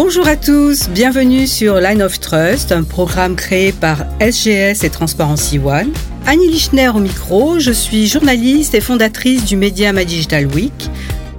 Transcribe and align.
Bonjour 0.00 0.28
à 0.28 0.36
tous, 0.36 0.88
bienvenue 0.90 1.48
sur 1.48 1.80
Line 1.80 2.04
of 2.04 2.20
Trust, 2.20 2.70
un 2.70 2.84
programme 2.84 3.34
créé 3.34 3.72
par 3.72 4.04
SGS 4.20 4.84
et 4.84 4.90
Transparency 4.90 5.58
One. 5.58 5.90
Annie 6.24 6.46
Lichner 6.46 6.90
au 6.90 7.00
micro, 7.00 7.58
je 7.58 7.72
suis 7.72 8.06
journaliste 8.06 8.76
et 8.76 8.80
fondatrice 8.80 9.44
du 9.44 9.56
média 9.56 9.92
My 9.92 10.06
Digital 10.06 10.46
Week. 10.46 10.88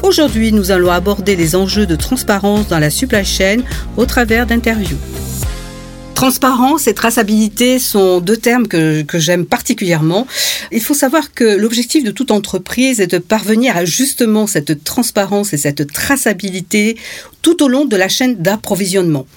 Aujourd'hui, 0.04 0.52
nous 0.52 0.71
allons 0.71 0.91
aborder 0.91 1.38
les 1.38 1.55
enjeux 1.55 1.86
de 1.86 1.95
transparence 1.95 2.68
dans 2.68 2.80
la 2.80 2.89
supply 2.89 3.23
chain 3.23 3.59
au 3.95 4.05
travers 4.05 4.45
d'interviews. 4.45 4.98
Transparence 6.20 6.88
et 6.88 6.93
traçabilité 6.93 7.79
sont 7.79 8.19
deux 8.19 8.36
termes 8.36 8.68
que, 8.68 9.05
j'aime 9.13 9.45
particulièrement. 9.45 10.27
Il 10.69 10.81
faut 10.81 10.93
savoir 10.93 11.33
que 11.33 11.45
l'objectif 11.45 12.04
de 12.04 12.11
toute 12.11 12.31
entreprise 12.31 12.99
est 12.99 13.07
de 13.07 13.19
parvenir 13.19 13.77
à 13.77 13.86
justement 13.86 14.45
cette 14.45 14.83
transparence 14.83 15.54
et 15.54 15.57
cette 15.57 15.93
traçabilité 15.93 16.97
tout 17.41 17.63
au 17.63 17.69
long 17.69 17.86
de 17.86 17.96
la 17.96 18.10
chaîne 18.10 18.36
d'approvisionnement. 18.36 19.27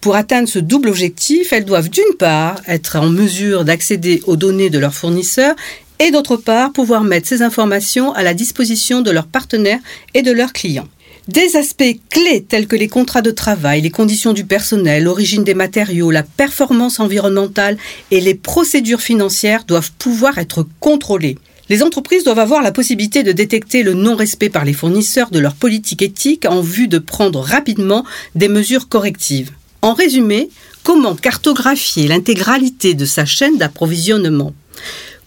Pour 0.00 0.16
atteindre 0.16 0.48
ce 0.48 0.58
double 0.58 0.88
objectif, 0.88 1.52
elles 1.52 1.66
doivent 1.66 1.90
d'une 1.90 2.14
part 2.18 2.58
être 2.66 2.96
en 2.96 3.10
mesure 3.10 3.66
d'accéder 3.66 4.22
aux 4.26 4.36
données 4.36 4.70
de 4.70 4.78
leurs 4.78 4.94
fournisseurs 4.94 5.54
et 5.98 6.10
d'autre 6.10 6.38
part 6.38 6.72
pouvoir 6.72 7.04
mettre 7.04 7.28
ces 7.28 7.42
informations 7.42 8.14
à 8.14 8.22
la 8.22 8.32
disposition 8.32 9.02
de 9.02 9.10
leurs 9.10 9.26
partenaires 9.26 9.80
et 10.14 10.22
de 10.22 10.32
leurs 10.32 10.54
clients. 10.54 10.88
Des 11.32 11.54
aspects 11.54 11.96
clés 12.10 12.42
tels 12.42 12.66
que 12.66 12.74
les 12.74 12.88
contrats 12.88 13.22
de 13.22 13.30
travail, 13.30 13.82
les 13.82 13.90
conditions 13.90 14.32
du 14.32 14.44
personnel, 14.44 15.04
l'origine 15.04 15.44
des 15.44 15.54
matériaux, 15.54 16.10
la 16.10 16.24
performance 16.24 16.98
environnementale 16.98 17.78
et 18.10 18.20
les 18.20 18.34
procédures 18.34 19.00
financières 19.00 19.62
doivent 19.62 19.92
pouvoir 19.96 20.38
être 20.38 20.66
contrôlés. 20.80 21.38
Les 21.68 21.84
entreprises 21.84 22.24
doivent 22.24 22.40
avoir 22.40 22.62
la 22.62 22.72
possibilité 22.72 23.22
de 23.22 23.30
détecter 23.30 23.84
le 23.84 23.94
non-respect 23.94 24.48
par 24.48 24.64
les 24.64 24.72
fournisseurs 24.72 25.30
de 25.30 25.38
leur 25.38 25.54
politique 25.54 26.02
éthique 26.02 26.46
en 26.46 26.62
vue 26.62 26.88
de 26.88 26.98
prendre 26.98 27.38
rapidement 27.38 28.04
des 28.34 28.48
mesures 28.48 28.88
correctives. 28.88 29.52
En 29.82 29.94
résumé, 29.94 30.50
comment 30.82 31.14
cartographier 31.14 32.08
l'intégralité 32.08 32.94
de 32.94 33.04
sa 33.04 33.24
chaîne 33.24 33.56
d'approvisionnement? 33.56 34.52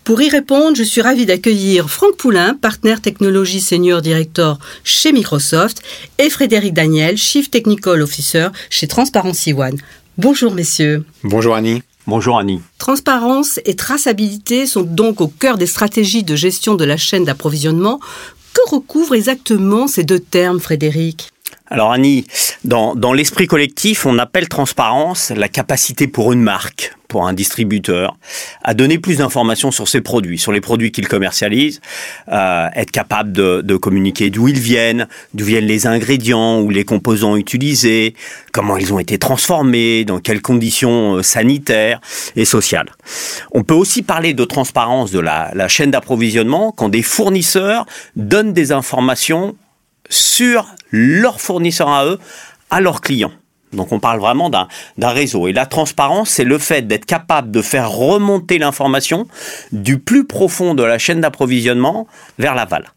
Pour 0.03 0.21
y 0.21 0.29
répondre, 0.29 0.75
je 0.75 0.83
suis 0.83 1.01
ravi 1.01 1.25
d'accueillir 1.25 1.89
Franck 1.89 2.17
Poulain, 2.17 2.55
partenaire 2.55 3.01
technologie 3.01 3.61
senior 3.61 4.01
director 4.01 4.59
chez 4.83 5.13
Microsoft, 5.13 5.81
et 6.17 6.29
Frédéric 6.29 6.73
Daniel, 6.73 7.17
Chief 7.17 7.49
Technical 7.49 8.01
Officer 8.01 8.47
chez 8.69 8.87
Transparency 8.87 9.53
One. 9.53 9.77
Bonjour 10.17 10.53
messieurs. 10.53 11.05
Bonjour 11.23 11.55
Annie. 11.55 11.83
Bonjour 12.05 12.37
Annie. 12.37 12.61
Transparence 12.79 13.61
et 13.63 13.75
traçabilité 13.75 14.65
sont 14.67 14.83
donc 14.83 15.21
au 15.21 15.27
cœur 15.27 15.57
des 15.57 15.67
stratégies 15.67 16.23
de 16.23 16.35
gestion 16.35 16.75
de 16.75 16.83
la 16.83 16.97
chaîne 16.97 17.23
d'approvisionnement. 17.23 18.01
Que 18.53 18.69
recouvrent 18.69 19.15
exactement 19.15 19.87
ces 19.87 20.03
deux 20.03 20.19
termes, 20.19 20.59
Frédéric? 20.59 21.29
Alors 21.67 21.91
Annie, 21.91 22.25
dans, 22.65 22.93
dans 22.93 23.13
l'esprit 23.13 23.47
collectif, 23.47 24.05
on 24.05 24.19
appelle 24.19 24.49
transparence 24.49 25.31
la 25.31 25.47
capacité 25.47 26.07
pour 26.07 26.33
une 26.33 26.41
marque, 26.41 26.93
pour 27.13 27.27
un 27.27 27.33
distributeur, 27.33 28.17
à 28.63 28.73
donner 28.73 28.97
plus 28.97 29.17
d'informations 29.17 29.69
sur 29.69 29.87
ses 29.87 30.01
produits, 30.01 30.39
sur 30.39 30.51
les 30.51 30.61
produits 30.61 30.91
qu'il 30.91 31.07
commercialise, 31.07 31.79
euh, 32.29 32.67
être 32.73 32.89
capable 32.89 33.31
de, 33.31 33.75
communiquer 33.77 34.31
d'où 34.31 34.47
ils 34.47 34.57
viennent, 34.57 35.07
d'où 35.35 35.45
viennent 35.45 35.67
les 35.67 35.85
ingrédients 35.85 36.59
ou 36.59 36.71
les 36.71 36.85
composants 36.85 37.35
utilisés, 37.35 38.15
comment 38.51 38.77
ils 38.77 38.91
ont 38.91 38.97
été 38.97 39.19
transformés, 39.19 40.05
dans 40.05 40.17
quelles 40.17 40.41
conditions 40.41 41.17
euh, 41.17 41.21
sanitaires 41.21 42.01
et 42.35 42.45
sociales. 42.45 42.89
On 43.51 43.61
peut 43.61 43.75
aussi 43.75 44.01
parler 44.01 44.33
de 44.33 44.43
transparence 44.43 45.11
de 45.11 45.19
la 45.19 45.67
chaîne 45.67 45.91
d'approvisionnement 45.91 46.71
quand 46.71 46.89
des 46.89 47.03
fournisseurs 47.03 47.85
donnent 48.15 48.53
des 48.53 48.71
informations 48.71 49.55
sur 50.09 50.65
leurs 50.89 51.39
fournisseurs 51.39 51.89
à 51.89 52.07
eux, 52.07 52.19
à 52.71 52.81
leurs 52.81 53.01
clients. 53.01 53.33
Donc 53.73 53.91
on 53.91 53.99
parle 53.99 54.19
vraiment 54.19 54.49
d'un 54.49 54.67
réseau. 55.09 55.47
Et 55.47 55.53
la 55.53 55.65
transparence, 55.65 56.29
c'est 56.29 56.43
le 56.43 56.57
fait 56.57 56.87
d'être 56.87 57.05
capable 57.05 57.51
de 57.51 57.61
faire 57.61 57.91
remonter 57.91 58.57
l'information 58.57 59.27
du 59.71 59.99
plus 59.99 60.25
profond 60.25 60.73
de 60.75 60.83
la 60.83 60.97
chaîne 60.97 61.21
d'approvisionnement 61.21 62.07
vers 62.39 62.55
l'aval. 62.55 62.91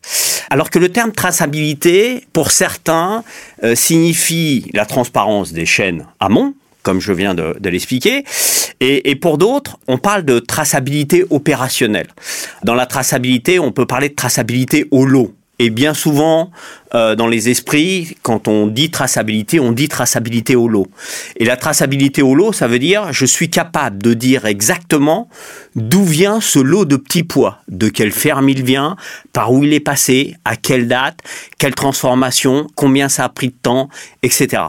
Alors 0.50 0.70
que 0.70 0.78
le 0.78 0.90
terme 0.90 1.12
traçabilité, 1.12 2.24
pour 2.32 2.50
certains, 2.50 3.24
euh, 3.64 3.74
signifie 3.74 4.70
la 4.74 4.86
transparence 4.86 5.52
des 5.52 5.66
chaînes 5.66 6.06
amont, 6.20 6.54
comme 6.82 7.00
je 7.00 7.12
viens 7.12 7.34
de, 7.34 7.56
l'expliquer. 7.64 8.24
Et, 8.78 9.10
et, 9.10 9.16
pour 9.16 9.38
d'autres, 9.38 9.78
on 9.88 9.98
parle 9.98 10.24
de 10.24 10.38
traçabilité 10.38 11.24
opérationnelle. 11.30 12.06
Dans 12.62 12.74
la 12.74 12.86
traçabilité, 12.86 13.58
on 13.58 13.72
peut 13.72 13.86
parler 13.86 14.08
de 14.08 14.14
traçabilité 14.14 14.86
au 14.92 15.04
lot. 15.04 15.34
Et 15.58 15.70
bien 15.70 15.94
souvent, 15.94 16.50
euh, 16.94 17.14
dans 17.14 17.26
les 17.26 17.48
esprits, 17.48 18.16
quand 18.22 18.46
on 18.46 18.66
dit 18.66 18.90
traçabilité, 18.90 19.58
on 19.58 19.72
dit 19.72 19.88
traçabilité 19.88 20.54
au 20.54 20.68
lot. 20.68 20.86
Et 21.36 21.46
la 21.46 21.56
traçabilité 21.56 22.20
au 22.20 22.34
lot, 22.34 22.52
ça 22.52 22.66
veut 22.66 22.78
dire 22.78 23.12
je 23.12 23.24
suis 23.24 23.48
capable 23.48 24.02
de 24.02 24.12
dire 24.12 24.44
exactement 24.44 25.28
d'où 25.74 26.04
vient 26.04 26.40
ce 26.40 26.58
lot 26.58 26.84
de 26.84 26.96
petits 26.96 27.22
pois, 27.22 27.60
de 27.68 27.88
quelle 27.88 28.12
ferme 28.12 28.48
il 28.50 28.62
vient, 28.62 28.96
par 29.32 29.52
où 29.52 29.64
il 29.64 29.72
est 29.72 29.80
passé, 29.80 30.36
à 30.44 30.56
quelle 30.56 30.88
date, 30.88 31.20
quelle 31.58 31.74
transformation, 31.74 32.66
combien 32.74 33.08
ça 33.08 33.24
a 33.24 33.28
pris 33.30 33.48
de 33.48 33.56
temps, 33.60 33.88
etc. 34.22 34.62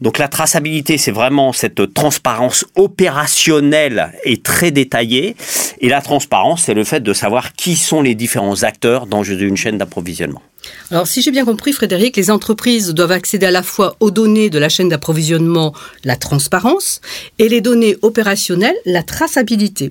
Donc 0.00 0.18
la 0.18 0.28
traçabilité, 0.28 0.98
c'est 0.98 1.10
vraiment 1.10 1.52
cette 1.52 1.94
transparence 1.94 2.64
opérationnelle 2.76 4.12
et 4.24 4.38
très 4.38 4.70
détaillée. 4.70 5.36
Et 5.80 5.88
la 5.88 6.00
transparence, 6.00 6.62
c'est 6.64 6.74
le 6.74 6.84
fait 6.84 7.00
de 7.00 7.12
savoir 7.12 7.52
qui 7.52 7.76
sont 7.76 8.02
les 8.02 8.14
différents 8.14 8.62
acteurs 8.62 9.06
dans 9.06 9.22
une 9.22 9.56
chaîne 9.56 9.78
d'approvisionnement. 9.78 10.42
Alors, 10.90 11.06
si 11.06 11.22
j'ai 11.22 11.30
bien 11.30 11.44
compris, 11.44 11.72
Frédéric, 11.72 12.16
les 12.16 12.30
entreprises 12.30 12.94
doivent 12.94 13.12
accéder 13.12 13.46
à 13.46 13.50
la 13.50 13.62
fois 13.62 13.96
aux 14.00 14.10
données 14.10 14.50
de 14.50 14.58
la 14.58 14.68
chaîne 14.68 14.88
d'approvisionnement, 14.88 15.74
la 16.04 16.16
transparence, 16.16 17.00
et 17.38 17.48
les 17.48 17.60
données 17.60 17.96
opérationnelles, 18.02 18.76
la 18.84 19.02
traçabilité. 19.02 19.90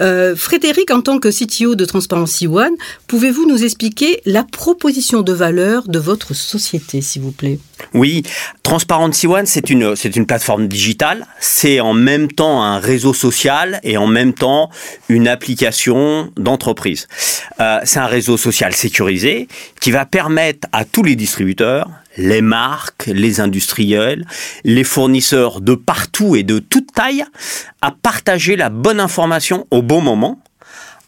Euh, 0.00 0.34
Frédéric, 0.34 0.90
en 0.90 1.02
tant 1.02 1.18
que 1.18 1.28
CTO 1.28 1.74
de 1.74 1.84
Transparency 1.84 2.46
One, 2.46 2.74
pouvez-vous 3.06 3.46
nous 3.46 3.62
expliquer 3.62 4.20
la 4.24 4.44
proposition 4.44 5.22
de 5.22 5.32
valeur 5.32 5.88
de 5.88 5.98
votre 5.98 6.34
société, 6.34 7.02
s'il 7.02 7.22
vous 7.22 7.32
plaît? 7.32 7.58
Oui, 7.94 8.22
Transparency 8.62 9.26
One, 9.26 9.46
c'est 9.46 9.70
une, 9.70 9.96
c'est 9.96 10.16
une 10.16 10.26
plateforme 10.26 10.68
digitale, 10.68 11.26
c'est 11.40 11.80
en 11.80 11.94
même 11.94 12.30
temps 12.30 12.62
un 12.62 12.78
réseau 12.78 13.12
social 13.12 13.80
et 13.82 13.96
en 13.96 14.06
même 14.06 14.32
temps 14.32 14.70
une 15.08 15.28
application 15.28 16.32
d'entreprise. 16.36 17.08
Euh, 17.60 17.80
c'est 17.84 17.98
un 17.98 18.06
réseau 18.06 18.36
social 18.36 18.74
sécurisé 18.74 19.48
qui 19.80 19.90
va 19.90 20.06
permettre 20.06 20.68
à 20.72 20.84
tous 20.84 21.02
les 21.02 21.16
distributeurs, 21.16 21.88
les 22.16 22.42
marques, 22.42 23.06
les 23.06 23.40
industriels, 23.40 24.26
les 24.64 24.84
fournisseurs 24.84 25.60
de 25.60 25.74
partout 25.74 26.36
et 26.36 26.42
de 26.42 26.58
toute 26.58 26.92
taille 26.92 27.24
à 27.82 27.90
partager 27.90 28.56
la 28.56 28.68
bonne 28.68 29.00
information 29.00 29.66
au 29.70 29.82
bon 29.82 30.00
moment 30.00 30.40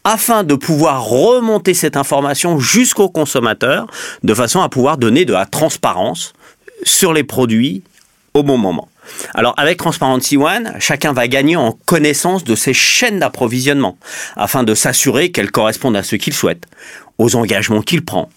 afin 0.03 0.43
de 0.43 0.55
pouvoir 0.55 1.05
remonter 1.05 1.73
cette 1.73 1.95
information 1.95 2.59
jusqu'au 2.59 3.09
consommateur 3.09 3.87
de 4.23 4.33
façon 4.33 4.61
à 4.61 4.69
pouvoir 4.69 4.97
donner 4.97 5.25
de 5.25 5.33
la 5.33 5.45
transparence 5.45 6.33
sur 6.83 7.13
les 7.13 7.23
produits 7.23 7.83
au 8.33 8.43
bon 8.43 8.57
moment. 8.57 8.87
Alors 9.33 9.53
avec 9.57 9.77
Transparency 9.77 10.37
One, 10.37 10.73
chacun 10.79 11.13
va 11.13 11.27
gagner 11.27 11.55
en 11.55 11.73
connaissance 11.85 12.43
de 12.43 12.55
ses 12.55 12.73
chaînes 12.73 13.19
d'approvisionnement 13.19 13.97
afin 14.35 14.63
de 14.63 14.73
s'assurer 14.75 15.31
qu'elles 15.31 15.51
correspondent 15.51 15.97
à 15.97 16.03
ce 16.03 16.15
qu'il 16.15 16.33
souhaite 16.33 16.65
aux 17.17 17.35
engagements 17.35 17.81
qu'il 17.81 18.03
prend. 18.03 18.29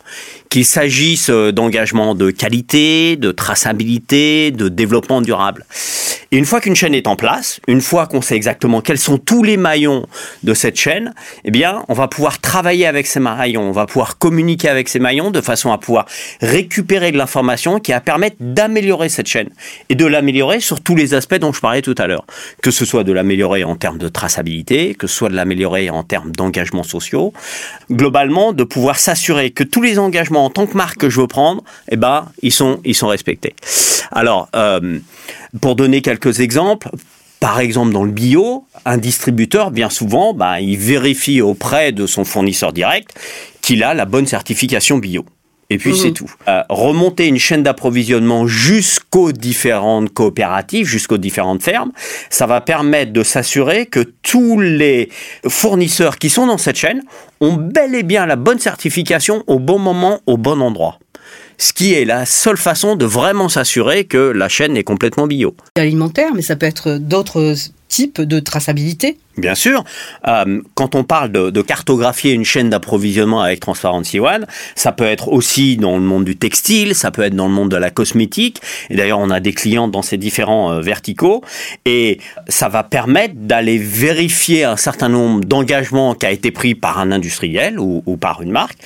Qu'il 0.49 0.65
s'agisse 0.65 1.31
euh, 1.31 1.53
d'engagements 1.53 2.15
de 2.15 2.31
qualité, 2.31 3.17
de 3.17 3.33
traçabilité, 3.33 4.51
de 4.51 4.69
développement 4.69 5.21
durable. 5.21 5.65
Et 6.33 6.39
une 6.39 6.45
fois 6.45 6.61
qu'une 6.61 6.75
chaîne 6.75 6.95
est 6.95 7.07
en 7.07 7.17
place, 7.17 7.61
une 7.69 7.81
fois 7.81 8.07
qu'on 8.07 8.21
sait 8.21 8.35
exactement 8.35 8.81
quels 8.81 8.99
sont 8.99 9.17
tous 9.19 9.43
les 9.43 9.57
maillons 9.57 10.07
de 10.43 10.55
cette 10.55 10.77
chaîne, 10.77 11.15
eh 11.45 11.51
bien, 11.51 11.85
on 11.89 11.95
va 11.95 12.09
pouvoir 12.09 12.41
travailler 12.41 12.87
avec 12.87 13.07
ces 13.07 13.21
maillons, 13.21 13.63
on 13.63 13.73
va 13.73 13.87
pouvoir 13.87 14.19
communiquer 14.19 14.69
avec 14.69 14.89
ces 14.89 14.99
maillons 14.99 15.31
de 15.31 15.41
façon 15.41 15.73
à 15.73 15.79
pouvoir 15.79 16.07
récupérer 16.41 17.13
de 17.13 17.17
l'information 17.17 17.79
qui 17.79 17.93
va 17.93 18.01
permettre 18.01 18.37
d'améliorer 18.41 19.09
cette 19.09 19.29
chaîne 19.29 19.51
et 19.89 19.95
de 19.95 20.05
l'améliorer 20.05 20.61
sur 20.61 20.81
tous 20.81 20.97
les 20.97 21.15
aspects 21.15 21.37
dont 21.37 21.53
je 21.53 21.61
parlais 21.61 21.83
tout 21.83 21.95
à 21.99 22.07
l'heure. 22.07 22.25
Que 22.61 22.71
ce 22.71 22.85
soit 22.85 23.05
de 23.05 23.13
l'améliorer 23.13 23.65
en 23.65 23.77
termes 23.77 23.99
de 23.99 24.09
traçabilité, 24.09 24.95
que 24.95 25.07
ce 25.07 25.15
soit 25.15 25.29
de 25.29 25.37
l'améliorer 25.37 25.91
en 25.91 26.03
termes 26.03 26.33
d'engagements 26.33 26.83
sociaux, 26.83 27.33
globalement, 27.91 28.53
de 28.53 28.65
pouvoir 28.67 28.99
s'assurer 28.99 29.51
que 29.51 29.65
tous 29.65 29.83
les 29.83 29.99
engagements 29.99 30.45
en 30.45 30.51
tant 30.51 30.67
que 30.67 30.77
marque 30.77 30.99
que 30.99 31.11
je 31.11 31.21
veux 31.21 31.27
prendre, 31.27 31.63
eh 31.91 31.97
ben, 31.97 32.31
ils 32.43 32.53
sont, 32.53 32.81
respectés. 33.03 33.55
Alors, 34.11 34.49
euh, 34.55 34.99
pour 35.61 35.77
donner 35.77 36.03
quelques 36.03 36.41
exemples, 36.41 36.91
par 37.41 37.61
exemple, 37.61 37.93
dans 37.93 38.05
le 38.05 38.11
bio, 38.11 38.65
un 38.85 38.99
distributeur, 38.99 39.71
bien 39.71 39.91
souvent, 39.91 40.33
bah, 40.33 40.61
il 40.61 40.79
vérifie 40.79 41.41
auprès 41.41 41.93
de 41.93 42.07
son 42.07 42.25
fournisseur 42.25 42.73
direct 42.73 43.11
qu'il 43.61 43.83
a 43.83 43.95
la 43.95 44.05
bonne 44.05 44.27
certification 44.27 44.99
bio. 44.99 45.25
Et 45.69 45.79
puis 45.79 45.97
c'est 45.97 46.09
mhm. 46.09 46.15
tout. 46.15 46.31
Euh, 46.49 46.63
remonter 46.69 47.27
une 47.27 47.39
chaîne 47.39 47.63
d'approvisionnement 47.63 48.47
jusqu'aux 48.47 49.33
différentes 49.33 50.13
coopératives, 50.13 50.87
jusqu'aux 50.87 51.19
différentes 51.19 51.63
fermes, 51.63 51.91
ça 52.31 52.47
va 52.47 52.61
permettre 52.61 53.13
de 53.13 53.23
s'assurer 53.23 53.87
que 53.87 54.01
tous 54.23 54.61
les 54.61 55.09
fournisseurs 55.49 56.19
qui 56.19 56.31
sont 56.31 56.47
dans 56.47 56.59
cette 56.59 56.77
chaîne 56.77 57.03
ont 57.41 57.55
bel 57.55 57.95
et 57.95 58.05
bien 58.05 58.27
la 58.27 58.37
bonne 58.37 58.61
certification 58.61 59.43
au 59.47 59.59
bon 59.59 59.79
moment, 59.79 60.21
au 60.27 60.37
bon 60.37 60.61
endroit. 60.61 60.99
ce 61.59 61.73
qui 61.73 61.95
est 61.95 62.05
la 62.05 62.27
seule 62.27 62.59
façon 62.59 62.97
de 62.97 63.07
vraiment 63.07 63.49
s'assurer 63.49 64.05
que 64.05 64.19
la 64.19 64.49
chaîne 64.49 64.77
est 64.77 64.85
complètement 64.85 65.27
bio. 65.27 65.57
Alimentaire, 65.77 66.35
mais 66.35 66.43
ça 66.43 66.55
peut 66.55 66.67
être 66.67 66.99
d'autres 66.99 67.55
types 67.89 68.21
de 68.21 68.41
traçabilité 68.41 69.17
Bien 69.37 69.55
sûr, 69.55 69.85
euh, 70.27 70.63
quand 70.75 70.95
on 70.95 71.05
parle 71.05 71.31
de, 71.31 71.63
cartographier 71.63 72.33
une 72.33 72.45
chaîne 72.45 72.71
d'approvisionnement 72.71 73.43
avec 73.43 73.61
Transparency 73.61 74.19
One, 74.19 74.47
ça 74.75 74.93
peut 74.93 75.05
être 75.05 75.29
aussi 75.29 75.77
dans 75.77 75.97
le 75.97 76.03
monde 76.03 76.25
du 76.25 76.37
textile, 76.37 76.95
ça 76.95 77.11
peut 77.11 77.23
être 77.23 77.35
dans 77.35 77.49
le 77.49 77.53
monde 77.53 77.71
de 77.71 77.77
la 77.77 77.91
cosmétique. 77.91 78.63
Et 78.89 78.97
d'ailleurs, 78.97 79.19
on 79.19 79.29
a 79.29 79.41
des 79.41 79.53
clients 79.53 79.89
dans 79.89 80.01
ces 80.01 80.17
différents 80.17 80.73
euh, 80.73 80.81
verticaux. 80.81 81.43
Et 81.85 82.19
ça 82.49 82.69
va 82.69 82.83
permettre 82.83 83.35
d'aller 83.37 83.77
vérifier 83.77 84.65
un 84.65 84.77
certain 84.77 85.11
nombre 85.11 85.45
d'engagements 85.45 86.15
qui 86.15 86.25
a 86.25 86.31
été 86.31 86.51
pris 86.51 86.75
par 86.75 86.99
un 86.99 87.13
industriel 87.13 87.79
ou, 87.79 88.03
par 88.17 88.41
une 88.41 88.53
marque 88.53 88.79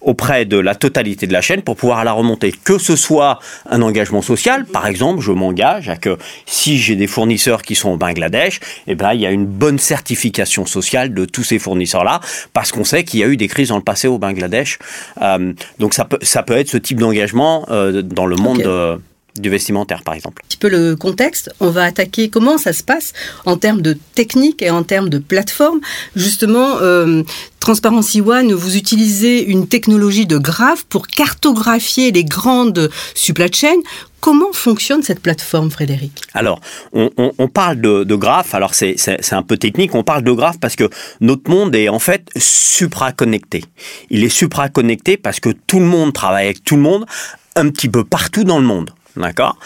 auprès 0.00 0.44
de 0.44 0.58
la 0.58 0.76
totalité 0.76 1.26
de 1.26 1.32
la 1.32 1.40
chaîne 1.40 1.62
pour 1.62 1.74
pouvoir 1.74 2.04
la 2.04 2.12
remonter. 2.12 2.52
Que 2.52 2.78
ce 2.78 2.94
soit 2.94 3.40
un 3.68 3.82
engagement 3.82 4.22
social, 4.22 4.66
par 4.66 4.86
exemple, 4.86 5.20
je 5.20 5.32
m'engage 5.32 5.88
à 5.88 5.96
que 5.96 6.16
si 6.44 6.78
j'ai 6.78 6.94
des 6.94 7.08
fournisseurs 7.08 7.62
qui 7.62 7.74
sont 7.74 7.90
au 7.90 7.96
Bangladesh, 7.96 8.60
eh 8.86 8.94
ben, 8.94 9.12
il 9.14 9.20
y 9.20 9.26
a 9.26 9.30
une 9.30 9.46
bonne 9.46 9.78
certification 9.96 10.66
sociale 10.66 11.14
de 11.14 11.24
tous 11.24 11.42
ces 11.42 11.58
fournisseurs-là, 11.58 12.20
parce 12.52 12.70
qu'on 12.72 12.84
sait 12.84 13.04
qu'il 13.04 13.20
y 13.20 13.24
a 13.24 13.28
eu 13.28 13.36
des 13.36 13.48
crises 13.48 13.68
dans 13.68 13.76
le 13.76 13.82
passé 13.82 14.08
au 14.08 14.18
Bangladesh. 14.18 14.78
Euh, 15.22 15.52
donc 15.78 15.94
ça 15.94 16.04
peut, 16.04 16.18
ça 16.22 16.42
peut 16.42 16.56
être 16.56 16.68
ce 16.68 16.76
type 16.76 16.98
d'engagement 17.00 17.66
euh, 17.70 18.02
dans 18.02 18.26
le 18.26 18.36
monde. 18.36 18.62
Euh, 18.66 18.98
du 19.40 19.50
vestimentaire, 19.50 20.02
par 20.02 20.14
exemple. 20.14 20.42
Un 20.44 20.48
petit 20.48 20.56
peu 20.56 20.68
le 20.68 20.96
contexte, 20.96 21.50
on 21.60 21.70
va 21.70 21.84
attaquer 21.84 22.28
comment 22.28 22.58
ça 22.58 22.72
se 22.72 22.82
passe 22.82 23.12
en 23.44 23.56
termes 23.56 23.82
de 23.82 23.96
technique 24.14 24.62
et 24.62 24.70
en 24.70 24.82
termes 24.82 25.08
de 25.08 25.18
plateforme. 25.18 25.80
Justement, 26.14 26.78
Transparency 27.66 28.20
One, 28.20 28.52
vous 28.52 28.76
utilisez 28.76 29.42
une 29.42 29.66
technologie 29.66 30.24
de 30.24 30.38
graphe 30.38 30.84
pour 30.84 31.08
cartographier 31.08 32.12
les 32.12 32.22
grandes 32.22 32.90
supply 33.14 33.52
chains. 33.52 33.80
Comment 34.20 34.52
fonctionne 34.52 35.02
cette 35.02 35.20
plateforme, 35.20 35.70
Frédéric? 35.70 36.22
Alors, 36.32 36.60
on, 36.92 37.48
parle 37.48 37.80
de, 37.80 38.04
de 38.04 38.14
graphe, 38.14 38.54
alors 38.54 38.74
c'est 38.74 39.32
un 39.32 39.42
peu 39.42 39.56
technique, 39.56 39.96
on 39.96 40.04
parle 40.04 40.22
de 40.22 40.30
graphe 40.30 40.60
parce 40.60 40.76
que 40.76 40.88
notre 41.20 41.50
monde 41.50 41.74
est 41.74 41.88
en 41.88 41.98
fait 41.98 42.28
supraconnecté. 42.36 43.64
Il 44.10 44.22
est 44.22 44.28
supraconnecté 44.28 45.16
parce 45.16 45.40
que 45.40 45.50
tout 45.50 45.80
le 45.80 45.86
monde 45.86 46.12
travaille 46.12 46.44
avec 46.44 46.62
tout 46.62 46.76
le 46.76 46.82
monde 46.82 47.04
un 47.56 47.68
petit 47.70 47.88
peu 47.88 48.04
partout 48.04 48.44
dans 48.44 48.60
le 48.60 48.66
monde. 48.66 48.90
D'accord? 49.16 49.56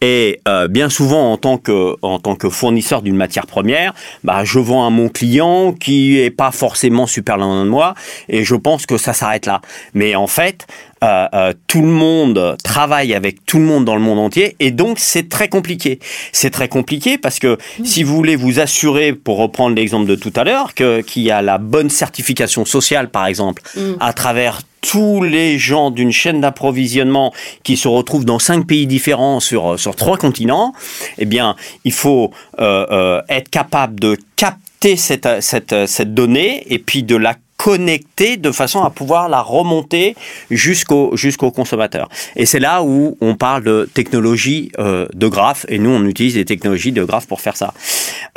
Et 0.00 0.40
euh, 0.46 0.68
bien 0.68 0.88
souvent, 0.88 1.32
en 1.32 1.36
tant 1.36 1.58
que, 1.58 1.96
en 2.02 2.20
tant 2.20 2.36
que 2.36 2.48
fournisseur 2.48 3.02
d'une 3.02 3.16
matière 3.16 3.46
première, 3.46 3.92
bah, 4.22 4.44
je 4.44 4.58
vends 4.58 4.86
à 4.86 4.90
mon 4.90 5.08
client 5.08 5.72
qui 5.72 6.18
est 6.18 6.30
pas 6.30 6.52
forcément 6.52 7.06
super 7.06 7.36
loin 7.36 7.64
de 7.64 7.68
moi 7.68 7.94
et 8.28 8.44
je 8.44 8.54
pense 8.54 8.86
que 8.86 8.96
ça 8.96 9.12
s'arrête 9.12 9.46
là. 9.46 9.60
Mais 9.94 10.14
en 10.14 10.28
fait, 10.28 10.66
euh, 11.02 11.26
euh, 11.34 11.52
tout 11.66 11.80
le 11.80 11.88
monde 11.88 12.56
travaille 12.62 13.14
avec 13.14 13.44
tout 13.46 13.58
le 13.58 13.64
monde 13.64 13.84
dans 13.84 13.96
le 13.96 14.02
monde 14.02 14.18
entier 14.18 14.54
et 14.60 14.70
donc 14.70 14.98
c'est 14.98 15.28
très 15.28 15.48
compliqué. 15.48 15.98
C'est 16.32 16.50
très 16.50 16.68
compliqué 16.68 17.18
parce 17.18 17.38
que 17.38 17.58
si 17.84 18.04
vous 18.04 18.14
voulez 18.14 18.36
vous 18.36 18.60
assurer, 18.60 19.12
pour 19.12 19.38
reprendre 19.38 19.74
l'exemple 19.74 20.06
de 20.06 20.14
tout 20.14 20.32
à 20.36 20.44
l'heure, 20.44 20.74
qu'il 20.74 21.22
y 21.22 21.30
a 21.30 21.42
la 21.42 21.58
bonne 21.58 21.90
certification 21.90 22.64
sociale, 22.64 23.10
par 23.10 23.26
exemple, 23.26 23.62
mm. 23.76 23.94
à 23.98 24.12
travers 24.12 24.60
tous 24.80 25.22
les 25.22 25.58
gens 25.58 25.90
d'une 25.90 26.12
chaîne 26.12 26.40
d'approvisionnement 26.40 27.32
qui 27.62 27.76
se 27.76 27.88
retrouvent 27.88 28.24
dans 28.24 28.38
cinq 28.38 28.66
pays 28.66 28.86
différents 28.86 29.40
sur, 29.40 29.78
sur 29.78 29.94
trois 29.96 30.16
continents, 30.16 30.72
eh 31.18 31.26
bien, 31.26 31.56
il 31.84 31.92
faut 31.92 32.30
euh, 32.58 33.20
être 33.28 33.48
capable 33.48 34.00
de 34.00 34.16
capter 34.36 34.96
cette, 34.96 35.28
cette, 35.40 35.86
cette 35.86 36.14
donnée 36.14 36.64
et 36.72 36.78
puis 36.78 37.02
de 37.02 37.16
la 37.16 37.34
connecter 37.62 38.38
de 38.38 38.52
façon 38.52 38.82
à 38.82 38.88
pouvoir 38.88 39.28
la 39.28 39.42
remonter 39.42 40.16
jusqu'au 40.50 41.14
jusqu'au 41.14 41.50
consommateur. 41.50 42.08
Et 42.34 42.46
c'est 42.46 42.58
là 42.58 42.82
où 42.82 43.18
on 43.20 43.34
parle 43.34 43.64
de 43.64 43.86
technologie 43.92 44.72
euh, 44.78 45.06
de 45.12 45.28
graphe 45.28 45.66
et 45.68 45.78
nous 45.78 45.90
on 45.90 46.06
utilise 46.06 46.34
des 46.34 46.46
technologies 46.46 46.92
de 46.92 47.04
graphe 47.04 47.26
pour 47.26 47.42
faire 47.42 47.58
ça. 47.58 47.74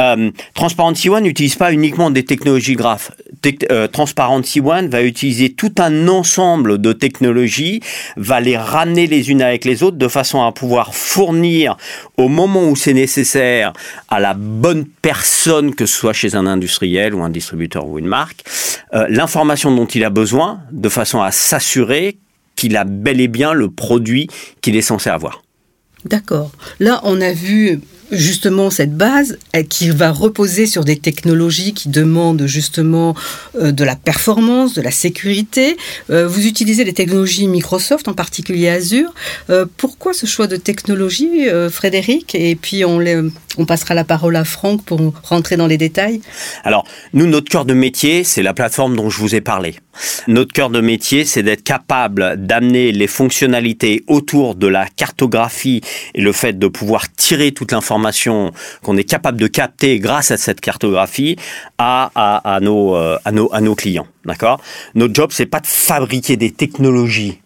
Euh, 0.01 0.29
Transparency 0.55 1.07
One 1.09 1.23
n'utilise 1.23 1.55
pas 1.55 1.71
uniquement 1.71 2.09
des 2.11 2.25
technologies 2.25 2.75
graphes. 2.75 3.11
Euh, 3.71 3.87
Transparency 3.87 4.59
One 4.59 4.89
va 4.89 5.03
utiliser 5.03 5.53
tout 5.53 5.73
un 5.77 6.09
ensemble 6.09 6.81
de 6.81 6.91
technologies, 6.91 7.79
va 8.17 8.41
les 8.41 8.57
ramener 8.57 9.07
les 9.07 9.31
unes 9.31 9.41
avec 9.41 9.63
les 9.63 9.83
autres 9.83 9.97
de 9.97 10.07
façon 10.09 10.43
à 10.43 10.51
pouvoir 10.51 10.93
fournir 10.93 11.77
au 12.17 12.27
moment 12.27 12.67
où 12.67 12.75
c'est 12.75 12.93
nécessaire 12.93 13.71
à 14.09 14.19
la 14.19 14.33
bonne 14.33 14.85
personne, 15.01 15.75
que 15.75 15.85
ce 15.85 15.95
soit 15.95 16.13
chez 16.13 16.35
un 16.35 16.45
industriel 16.45 17.13
ou 17.13 17.21
un 17.21 17.29
distributeur 17.29 17.87
ou 17.87 17.99
une 17.99 18.07
marque, 18.07 18.43
euh, 18.93 19.07
l'information 19.13 19.73
dont 19.73 19.85
il 19.85 20.03
a 20.03 20.09
besoin 20.09 20.61
de 20.71 20.89
façon 20.89 21.21
à 21.21 21.31
s'assurer 21.31 22.17
qu'il 22.55 22.75
a 22.77 22.83
bel 22.83 23.21
et 23.21 23.27
bien 23.27 23.53
le 23.53 23.69
produit 23.69 24.27
qu'il 24.61 24.75
est 24.75 24.81
censé 24.81 25.09
avoir. 25.09 25.43
D'accord. 26.05 26.51
Là, 26.79 26.99
on 27.03 27.21
a 27.21 27.31
vu 27.31 27.79
justement 28.11 28.69
cette 28.69 28.95
base 28.95 29.37
qui 29.69 29.89
va 29.89 30.11
reposer 30.11 30.65
sur 30.65 30.83
des 30.83 30.97
technologies 30.97 31.73
qui 31.73 31.89
demandent 31.89 32.45
justement 32.45 33.15
euh, 33.55 33.71
de 33.71 33.83
la 33.83 33.95
performance, 33.95 34.73
de 34.73 34.81
la 34.81 34.91
sécurité. 34.91 35.77
Euh, 36.09 36.27
vous 36.27 36.45
utilisez 36.45 36.83
les 36.83 36.93
technologies 36.93 37.47
Microsoft, 37.47 38.07
en 38.07 38.13
particulier 38.13 38.69
Azure. 38.69 39.13
Euh, 39.49 39.65
pourquoi 39.77 40.13
ce 40.13 40.25
choix 40.25 40.47
de 40.47 40.57
technologie, 40.57 41.47
Frédéric? 41.69 42.35
Et 42.35 42.55
puis 42.55 42.85
on, 42.85 42.99
on 43.57 43.65
passera 43.65 43.93
la 43.93 44.03
parole 44.03 44.35
à 44.35 44.43
Franck 44.43 44.83
pour 44.83 44.99
rentrer 45.23 45.57
dans 45.57 45.67
les 45.67 45.77
détails. 45.77 46.21
Alors, 46.63 46.85
nous, 47.13 47.27
notre 47.27 47.49
cœur 47.49 47.65
de 47.65 47.73
métier, 47.73 48.23
c'est 48.23 48.43
la 48.43 48.53
plateforme 48.53 48.95
dont 48.95 49.09
je 49.09 49.19
vous 49.19 49.35
ai 49.35 49.41
parlé. 49.41 49.75
Notre 50.27 50.53
cœur 50.53 50.69
de 50.69 50.81
métier, 50.81 51.25
c'est 51.25 51.43
d'être 51.43 51.63
capable 51.63 52.35
d'amener 52.37 52.91
les 52.91 53.07
fonctionnalités 53.07 54.03
autour 54.07 54.55
de 54.55 54.67
la 54.67 54.87
cartographie 54.87 55.81
et 56.15 56.21
le 56.21 56.31
fait 56.31 56.57
de 56.57 56.67
pouvoir 56.67 57.11
tirer 57.13 57.51
toute 57.51 57.71
l'information 57.71 58.51
qu'on 58.81 58.97
est 58.97 59.03
capable 59.03 59.39
de 59.39 59.47
capter 59.47 59.99
grâce 59.99 60.31
à 60.31 60.37
cette 60.37 60.61
cartographie 60.61 61.35
à, 61.77 62.11
euh, 62.57 62.59
nos 62.59 63.75
clients. 63.75 64.07
D'accord? 64.25 64.61
Notre 64.95 65.13
job, 65.13 65.29
c'est 65.31 65.45
pas 65.45 65.59
de 65.59 65.67
fabriquer 65.67 66.37
des 66.37 66.51
technologies 66.51 67.39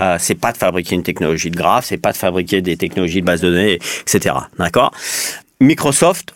euh, 0.00 0.16
c'est 0.18 0.34
pas 0.34 0.52
de 0.52 0.56
fabriquer 0.56 0.96
une 0.96 1.02
technologie 1.02 1.50
de 1.50 1.56
graphe, 1.56 1.86
c'est 1.86 1.98
pas 1.98 2.12
de 2.12 2.16
fabriquer 2.16 2.60
des 2.62 2.76
technologies 2.76 3.20
de 3.20 3.26
base 3.26 3.40
de 3.40 3.50
données, 3.50 3.78
etc. 4.02 4.34
D'accord? 4.58 4.92
Microsoft, 5.60 6.34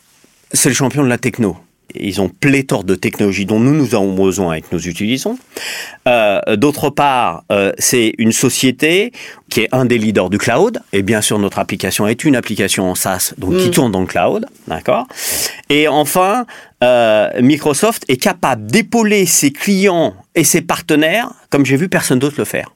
c'est 0.53 0.69
le 0.69 0.75
champion 0.75 1.03
de 1.03 1.09
la 1.09 1.19
techno. 1.19 1.57
Ils 1.95 2.21
ont 2.21 2.29
pléthore 2.29 2.85
de 2.85 2.95
technologies 2.95 3.47
dont 3.47 3.59
nous, 3.59 3.73
nous 3.73 3.95
avons 3.95 4.13
besoin 4.13 4.55
et 4.55 4.61
que 4.61 4.69
nous 4.73 4.89
utilisons. 4.89 5.39
Euh, 6.07 6.57
d'autre 6.57 6.91
part, 6.91 7.45
euh, 7.51 7.73
c'est 7.79 8.13
une 8.19 8.33
société 8.33 9.11
qui 9.49 9.61
est 9.61 9.69
un 9.73 9.87
des 9.87 9.97
leaders 9.97 10.29
du 10.29 10.37
cloud. 10.37 10.83
Et 10.93 11.03
bien 11.03 11.23
sûr, 11.23 11.39
notre 11.39 11.59
application 11.59 12.07
est 12.07 12.25
une 12.25 12.37
application 12.37 12.91
en 12.91 12.95
SaaS, 12.95 13.33
donc 13.39 13.57
qui 13.57 13.69
mm. 13.69 13.71
tourne 13.71 13.93
dans 13.93 14.01
le 14.01 14.07
cloud. 14.07 14.45
D'accord? 14.67 15.07
Et 15.71 15.89
enfin, 15.89 16.45
euh, 16.85 17.31
Microsoft 17.41 18.05
est 18.09 18.19
capable 18.19 18.71
d'épauler 18.71 19.25
ses 19.25 19.51
clients 19.51 20.15
et 20.35 20.45
ses 20.45 20.61
partenaires 20.61 21.31
comme 21.49 21.65
j'ai 21.65 21.77
vu 21.77 21.89
personne 21.89 22.19
d'autre 22.19 22.37
le 22.39 22.45
faire. 22.45 22.71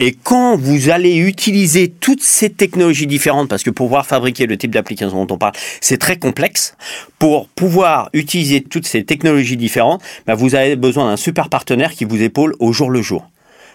Et 0.00 0.16
quand 0.22 0.56
vous 0.56 0.90
allez 0.90 1.16
utiliser 1.16 1.88
toutes 1.88 2.22
ces 2.22 2.50
technologies 2.50 3.06
différentes, 3.06 3.48
parce 3.48 3.62
que 3.62 3.70
pouvoir 3.70 4.06
fabriquer 4.06 4.46
le 4.46 4.56
type 4.56 4.72
d'application 4.72 5.24
dont 5.24 5.34
on 5.34 5.38
parle, 5.38 5.54
c'est 5.80 5.98
très 5.98 6.16
complexe, 6.16 6.76
pour 7.18 7.48
pouvoir 7.48 8.10
utiliser 8.12 8.62
toutes 8.62 8.86
ces 8.86 9.04
technologies 9.04 9.56
différentes, 9.56 10.02
bah, 10.26 10.34
vous 10.34 10.54
avez 10.54 10.76
besoin 10.76 11.06
d'un 11.06 11.16
super 11.16 11.48
partenaire 11.48 11.92
qui 11.92 12.04
vous 12.04 12.22
épaule 12.22 12.54
au 12.58 12.72
jour 12.72 12.90
le 12.90 13.02
jour 13.02 13.28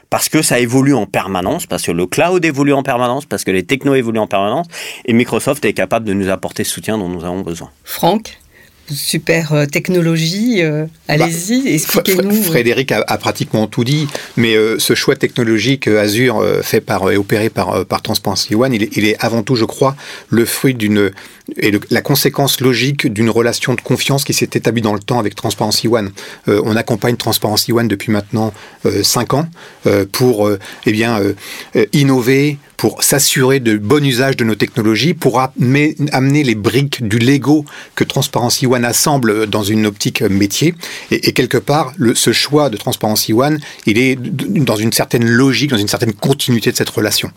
parce 0.09 0.27
que 0.27 0.41
ça 0.41 0.59
évolue 0.59 0.95
en 0.95 1.05
permanence, 1.05 1.67
parce 1.67 1.83
que 1.83 1.91
le 1.91 2.07
cloud 2.07 2.43
évolue 2.43 2.73
en 2.73 2.83
permanence, 2.83 3.25
parce 3.25 3.43
que 3.43 3.51
les 3.51 3.63
technos 3.63 3.93
évoluent 3.93 4.19
en 4.19 4.27
permanence, 4.27 4.67
et 5.05 5.13
Microsoft 5.13 5.63
est 5.65 5.73
capable 5.73 6.05
de 6.05 6.13
nous 6.13 6.29
apporter 6.29 6.63
ce 6.63 6.71
soutien 6.71 6.97
dont 6.97 7.09
nous 7.09 7.23
avons 7.23 7.41
besoin. 7.41 7.69
Franck? 7.83 8.39
Super 8.93 9.53
euh, 9.53 9.65
technologie. 9.65 10.61
Euh, 10.61 10.85
allez-y, 11.07 11.63
bah, 11.63 11.69
expliquez-nous. 11.69 12.43
Frédéric 12.43 12.91
a, 12.91 13.17
pratiquement 13.17 13.67
tout 13.67 13.83
dit, 13.83 14.07
mais 14.37 14.55
euh, 14.55 14.79
ce 14.79 14.95
choix 14.95 15.15
technologique 15.15 15.87
Azure 15.87 16.43
fait 16.61 16.81
par 16.81 17.09
et 17.11 17.17
opéré 17.17 17.49
par, 17.49 17.85
par 17.85 18.01
Transparency 18.01 18.55
One, 18.55 18.73
il 18.73 18.83
est, 18.83 18.97
il 18.97 19.05
est, 19.05 19.15
avant 19.19 19.43
tout, 19.43 19.55
je 19.55 19.65
crois, 19.65 19.95
le 20.29 20.45
fruit 20.45 20.73
d'une 20.73 21.11
et 21.57 21.71
la 21.89 22.01
conséquence 22.01 22.61
logique 22.61 23.11
d'une 23.11 23.29
relation 23.31 23.73
de 23.73 23.81
confiance 23.81 24.23
qui 24.23 24.33
s'est 24.33 24.51
établie 24.53 24.83
dans 24.83 24.93
le 24.93 24.99
temps 24.99 25.17
avec 25.17 25.33
Transparency 25.33 25.87
One. 25.87 26.11
on 26.45 26.75
accompagne 26.75 27.15
Transparency 27.15 27.73
One 27.73 27.87
depuis 27.87 28.11
maintenant 28.11 28.53
cinq 29.01 29.33
ans 29.33 29.47
pour 30.11 30.47
eh 30.85 30.91
bien 30.91 31.19
innover, 31.91 32.59
pour 32.77 33.03
s'assurer 33.03 33.59
de 33.59 33.77
bon 33.77 34.05
usage 34.05 34.37
de 34.37 34.45
nos 34.45 34.55
technologies, 34.55 35.13
pour 35.13 35.41
amener 35.41 36.43
les 36.43 36.55
briques 36.55 37.05
du 37.05 37.19
Lego 37.19 37.65
que 37.95 38.05
Transparency 38.05 38.67
One 38.67 38.78
assemble 38.83 39.47
dans 39.47 39.63
une 39.63 39.85
optique 39.85 40.21
métier. 40.21 40.75
Et, 41.11 41.33
quelque 41.33 41.57
part, 41.57 41.93
le, 41.97 42.15
ce 42.15 42.31
choix 42.31 42.69
de 42.69 42.77
Transparency 42.77 43.33
One, 43.33 43.59
il 43.85 43.97
est 43.97 44.15
dans 44.15 44.75
une 44.75 44.91
certaine 44.91 45.25
logique, 45.25 45.71
dans 45.71 45.77
une 45.77 45.87
certaine 45.87 46.13
continuité 46.13 46.71
de 46.71 46.77
cette 46.77 46.89
relation. 46.89 47.31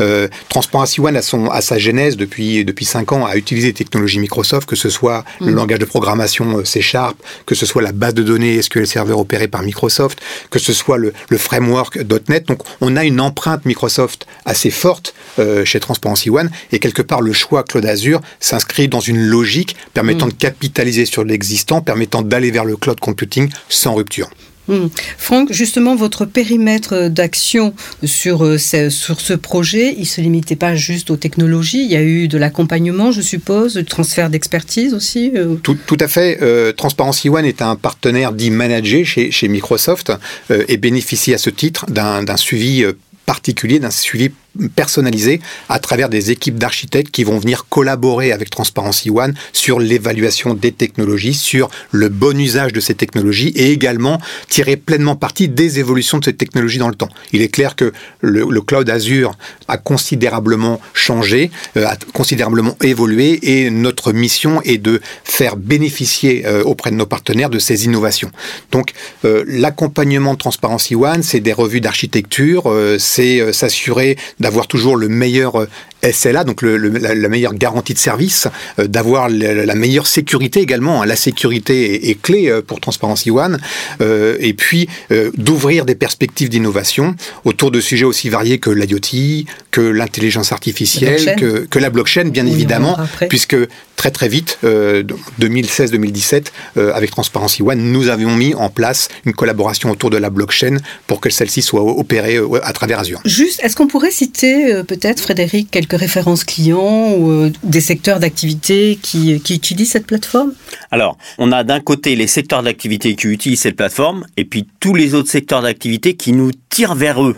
Euh, 0.00 0.28
Transparency 0.48 1.00
One, 1.00 1.16
a, 1.16 1.22
son, 1.22 1.48
à 1.48 1.60
sa 1.60 1.78
genèse 1.78 2.16
depuis, 2.16 2.64
depuis 2.64 2.84
5 2.84 3.12
ans, 3.12 3.26
a 3.26 3.36
utilisé 3.36 3.68
les 3.68 3.74
technologies 3.74 4.18
Microsoft, 4.18 4.68
que 4.68 4.76
ce 4.76 4.90
soit 4.90 5.24
le 5.40 5.52
mm. 5.52 5.54
langage 5.54 5.78
de 5.78 5.84
programmation 5.84 6.58
euh, 6.58 6.64
C 6.64 6.80
Sharp, 6.80 7.16
que 7.46 7.54
ce 7.54 7.66
soit 7.66 7.82
la 7.82 7.92
base 7.92 8.14
de 8.14 8.22
données 8.22 8.60
SQL 8.60 8.86
Server 8.86 9.14
opérée 9.14 9.48
par 9.48 9.62
Microsoft, 9.62 10.20
que 10.50 10.58
ce 10.58 10.72
soit 10.72 10.98
le, 10.98 11.12
le 11.28 11.38
framework 11.38 11.98
.NET. 12.28 12.46
Donc, 12.46 12.60
on 12.80 12.96
a 12.96 13.04
une 13.04 13.20
empreinte 13.20 13.64
Microsoft 13.64 14.26
assez 14.44 14.70
forte 14.70 15.14
euh, 15.38 15.64
chez 15.64 15.80
Transparency 15.80 16.30
One, 16.30 16.50
et 16.72 16.78
quelque 16.78 17.02
part, 17.02 17.20
le 17.20 17.32
choix 17.32 17.62
Cloud 17.62 17.84
Azure 17.86 18.20
s'inscrit 18.40 18.88
dans 18.88 19.00
une 19.00 19.20
logique 19.20 19.76
permettant 19.94 20.26
mm. 20.26 20.30
de 20.30 20.34
capitaliser 20.34 20.85
sur 20.92 21.24
l'existant, 21.24 21.80
permettant 21.80 22.22
d'aller 22.22 22.50
vers 22.50 22.64
le 22.64 22.76
cloud 22.76 23.00
computing 23.00 23.48
sans 23.68 23.94
rupture. 23.94 24.30
Hmm. 24.68 24.88
Franck, 25.16 25.52
justement, 25.52 25.94
votre 25.94 26.24
périmètre 26.24 27.08
d'action 27.08 27.72
sur, 28.02 28.44
euh, 28.44 28.58
sur 28.58 29.20
ce 29.20 29.32
projet, 29.32 29.94
il 29.94 30.00
ne 30.00 30.04
se 30.06 30.20
limitait 30.20 30.56
pas 30.56 30.74
juste 30.74 31.10
aux 31.10 31.16
technologies, 31.16 31.84
il 31.84 31.90
y 31.90 31.96
a 31.96 32.02
eu 32.02 32.26
de 32.26 32.36
l'accompagnement, 32.36 33.12
je 33.12 33.20
suppose, 33.20 33.74
du 33.74 33.84
transfert 33.84 34.28
d'expertise 34.28 34.92
aussi 34.92 35.30
euh 35.36 35.54
tout, 35.54 35.76
tout, 35.86 35.96
à 36.00 36.08
fait. 36.08 36.38
Euh, 36.42 36.72
Transparency 36.72 37.28
One 37.28 37.44
est 37.44 37.62
un 37.62 37.76
partenaire 37.76 38.32
dit 38.32 38.50
managé 38.50 39.04
chez, 39.04 39.30
chez 39.30 39.46
Microsoft 39.46 40.12
et 40.50 40.76
bénéficie 40.76 41.32
à 41.32 41.38
ce 41.38 41.50
titre 41.50 41.86
d'un 41.88 42.36
suivi 42.36 42.84
particulier, 43.24 43.78
d'un 43.78 43.90
suivi 43.90 44.30
personnalisé 44.74 45.40
à 45.68 45.78
travers 45.78 46.08
des 46.08 46.30
équipes 46.30 46.58
d'architectes 46.58 47.10
qui 47.10 47.24
vont 47.24 47.38
venir 47.38 47.66
collaborer 47.68 48.32
avec 48.32 48.50
Transparency 48.50 49.10
One 49.10 49.34
sur 49.52 49.78
l'évaluation 49.78 50.54
des 50.54 50.72
technologies, 50.72 51.34
sur 51.34 51.68
le 51.90 52.08
bon 52.08 52.38
usage 52.38 52.72
de 52.72 52.80
ces 52.80 52.94
technologies 52.94 53.52
et 53.56 53.72
également 53.72 54.20
tirer 54.48 54.76
pleinement 54.76 55.16
parti 55.16 55.48
des 55.48 55.78
évolutions 55.78 56.18
de 56.18 56.24
ces 56.24 56.34
technologies 56.34 56.78
dans 56.78 56.88
le 56.88 56.94
temps. 56.94 57.08
Il 57.32 57.42
est 57.42 57.48
clair 57.48 57.76
que 57.76 57.92
le, 58.20 58.46
cloud 58.60 58.88
Azure 58.90 59.32
a 59.68 59.78
considérablement 59.78 60.80
changé, 60.92 61.50
euh, 61.76 61.86
a 61.86 61.96
considérablement 62.12 62.76
évolué 62.82 63.38
et 63.42 63.70
notre 63.70 64.12
mission 64.12 64.60
est 64.62 64.78
de 64.78 65.00
faire 65.24 65.56
bénéficier 65.56 66.46
euh, 66.46 66.62
auprès 66.64 66.90
de 66.90 66.96
nos 66.96 67.06
partenaires 67.06 67.50
de 67.50 67.58
ces 67.58 67.84
innovations. 67.84 68.30
Donc 68.72 68.92
euh, 69.24 69.44
l'accompagnement 69.46 70.34
de 70.34 70.38
Transparency 70.38 70.94
One, 70.94 71.22
c'est 71.22 71.40
des 71.40 71.52
revues 71.52 71.80
d'architecture, 71.80 72.72
c'est 72.98 73.52
s'assurer 73.52 74.16
d'avoir 74.46 74.68
toujours 74.68 74.96
le 74.96 75.08
meilleur 75.08 75.60
euh, 75.60 75.68
SLA, 76.12 76.44
donc 76.44 76.62
la, 76.62 77.28
meilleure 77.28 77.54
garantie 77.54 77.94
de 77.94 77.98
service, 77.98 78.48
euh, 78.78 78.86
d'avoir 78.86 79.28
la, 79.28 79.74
meilleure 79.74 80.06
sécurité 80.06 80.60
également. 80.60 81.02
Hein. 81.02 81.06
La 81.06 81.16
sécurité 81.16 82.10
est, 82.10 82.20
clé 82.20 82.48
euh, 82.48 82.62
pour 82.62 82.80
Transparency 82.80 83.30
One. 83.30 83.58
et 84.00 84.54
puis 84.54 84.88
d'ouvrir 85.36 85.84
des 85.84 85.94
perspectives 85.94 86.48
d'innovation 86.48 87.14
autour 87.44 87.70
de 87.70 87.80
sujets 87.80 88.04
aussi 88.04 88.28
variés 88.28 88.58
que 88.58 88.70
l'IoT, 88.70 89.44
que 89.70 89.80
l'intelligence 89.80 90.52
artificielle, 90.52 91.36
que, 91.36 91.66
que, 91.66 91.78
la 91.78 91.90
blockchain, 91.90 92.24
bien 92.24 92.46
évidemment, 92.46 92.96
puisque 93.28 93.56
très 93.96 94.10
très 94.10 94.28
vite, 94.28 94.58
2016-2017, 94.64 96.46
avec 96.94 97.10
Transparency 97.10 97.62
One, 97.62 97.80
nous 97.92 98.08
avions 98.08 98.34
mis 98.34 98.54
en 98.54 98.70
place 98.70 99.08
une 99.24 99.32
collaboration 99.32 99.90
autour 99.90 100.10
de 100.10 100.16
la 100.16 100.30
blockchain 100.30 100.76
pour 101.06 101.20
que 101.20 101.30
celle-ci 101.30 101.62
soit 101.62 101.82
opérée 101.82 102.38
à 102.62 102.72
travers 102.72 103.00
Azure. 103.00 103.20
Juste, 103.24 103.60
est-ce 103.62 103.76
qu'on 103.76 103.86
pourrait 103.86 104.10
citer 104.10 104.72
euh, 104.72 104.82
peut-être, 104.82 105.20
Frédéric, 105.20 105.70
quelques 105.70 105.95
références 105.96 106.44
clients 106.44 107.12
ou 107.16 107.30
euh, 107.30 107.52
des 107.62 107.80
secteurs 107.80 108.20
d'activité 108.20 108.98
qui, 109.00 109.40
qui 109.40 109.54
utilisent 109.54 109.92
cette 109.92 110.06
plateforme? 110.06 110.52
Alors, 110.90 111.18
on 111.38 111.52
a 111.52 111.64
d'un 111.64 111.80
côté 111.80 112.16
les 112.16 112.26
secteurs 112.26 112.62
d'activité 112.62 113.14
qui 113.16 113.28
utilisent 113.28 113.60
cette 113.60 113.76
plateforme 113.76 114.26
et 114.36 114.44
puis 114.44 114.66
tous 114.80 114.94
les 114.94 115.14
autres 115.14 115.30
secteurs 115.30 115.62
d'activité 115.62 116.14
qui 116.14 116.32
nous 116.32 116.50
tirent 116.70 116.94
vers 116.94 117.22
eux. 117.22 117.36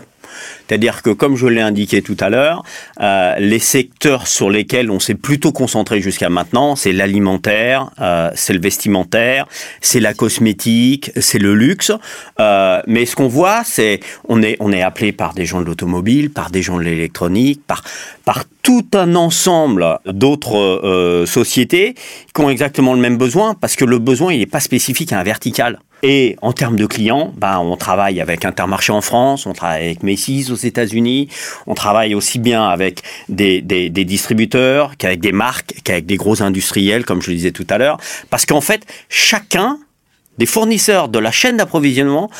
C'est-à-dire 0.67 1.01
que, 1.01 1.09
comme 1.09 1.35
je 1.35 1.47
l'ai 1.47 1.61
indiqué 1.61 2.01
tout 2.01 2.17
à 2.19 2.29
l'heure, 2.29 2.63
euh, 3.01 3.35
les 3.39 3.59
secteurs 3.59 4.27
sur 4.27 4.49
lesquels 4.49 4.91
on 4.91 4.99
s'est 4.99 5.15
plutôt 5.15 5.51
concentré 5.51 6.01
jusqu'à 6.01 6.29
maintenant, 6.29 6.75
c'est 6.75 6.91
l'alimentaire, 6.91 7.89
euh, 7.99 8.29
c'est 8.35 8.53
le 8.53 8.59
vestimentaire, 8.59 9.47
c'est 9.81 9.99
la 9.99 10.13
cosmétique, 10.13 11.11
c'est 11.19 11.39
le 11.39 11.53
luxe. 11.53 11.91
Euh, 12.39 12.81
mais 12.87 13.05
ce 13.05 13.15
qu'on 13.15 13.27
voit, 13.27 13.63
c'est 13.63 13.99
on 14.27 14.41
est 14.41 14.57
on 14.59 14.71
est 14.71 14.81
appelé 14.81 15.11
par 15.11 15.33
des 15.33 15.45
gens 15.45 15.61
de 15.61 15.65
l'automobile, 15.65 16.29
par 16.29 16.51
des 16.51 16.61
gens 16.61 16.77
de 16.77 16.83
l'électronique, 16.83 17.61
par 17.65 17.83
par 18.25 18.43
tout 18.61 18.85
un 18.93 19.15
ensemble 19.15 19.99
d'autres 20.05 21.23
sociétés 21.25 21.95
qui 22.33 22.41
ont 22.41 22.49
exactement 22.49 22.93
le 22.93 22.99
même 22.99 23.17
besoin, 23.17 23.55
parce 23.55 23.75
que 23.75 23.85
le 23.85 23.97
besoin 23.97 24.33
il 24.33 24.39
n'est 24.39 24.45
pas 24.45 24.59
spécifique 24.59 25.11
à 25.13 25.19
un 25.19 25.23
vertical. 25.23 25.79
Et 26.01 26.37
en 26.41 26.53
termes 26.53 26.77
de 26.77 26.85
clients, 26.85 27.33
ben, 27.35 27.59
on 27.59 27.75
travaille 27.75 28.21
avec 28.21 28.45
Intermarché 28.45 28.93
en 28.93 29.01
France, 29.01 29.45
on 29.45 29.53
travaille 29.53 29.85
avec 29.85 30.03
Macy's 30.03 30.49
aux 30.49 30.55
États-Unis, 30.55 31.27
on 31.67 31.73
travaille 31.73 32.15
aussi 32.15 32.39
bien 32.39 32.67
avec 32.67 33.01
des, 33.27 33.61
des, 33.61 33.89
des 33.89 34.05
distributeurs 34.05 34.95
qu'avec 34.97 35.19
des 35.19 35.31
marques, 35.31 35.75
qu'avec 35.83 36.05
des 36.05 36.17
gros 36.17 36.41
industriels, 36.41 37.05
comme 37.05 37.21
je 37.21 37.31
le 37.31 37.35
disais 37.35 37.51
tout 37.51 37.67
à 37.69 37.77
l'heure. 37.77 37.97
Parce 38.29 38.45
qu'en 38.45 38.61
fait, 38.61 38.85
chacun 39.09 39.77
des 40.39 40.45
fournisseurs 40.45 41.09
de 41.09 41.19
la 41.19 41.31
chaîne 41.31 41.57
d'approvisionnement 41.57 42.31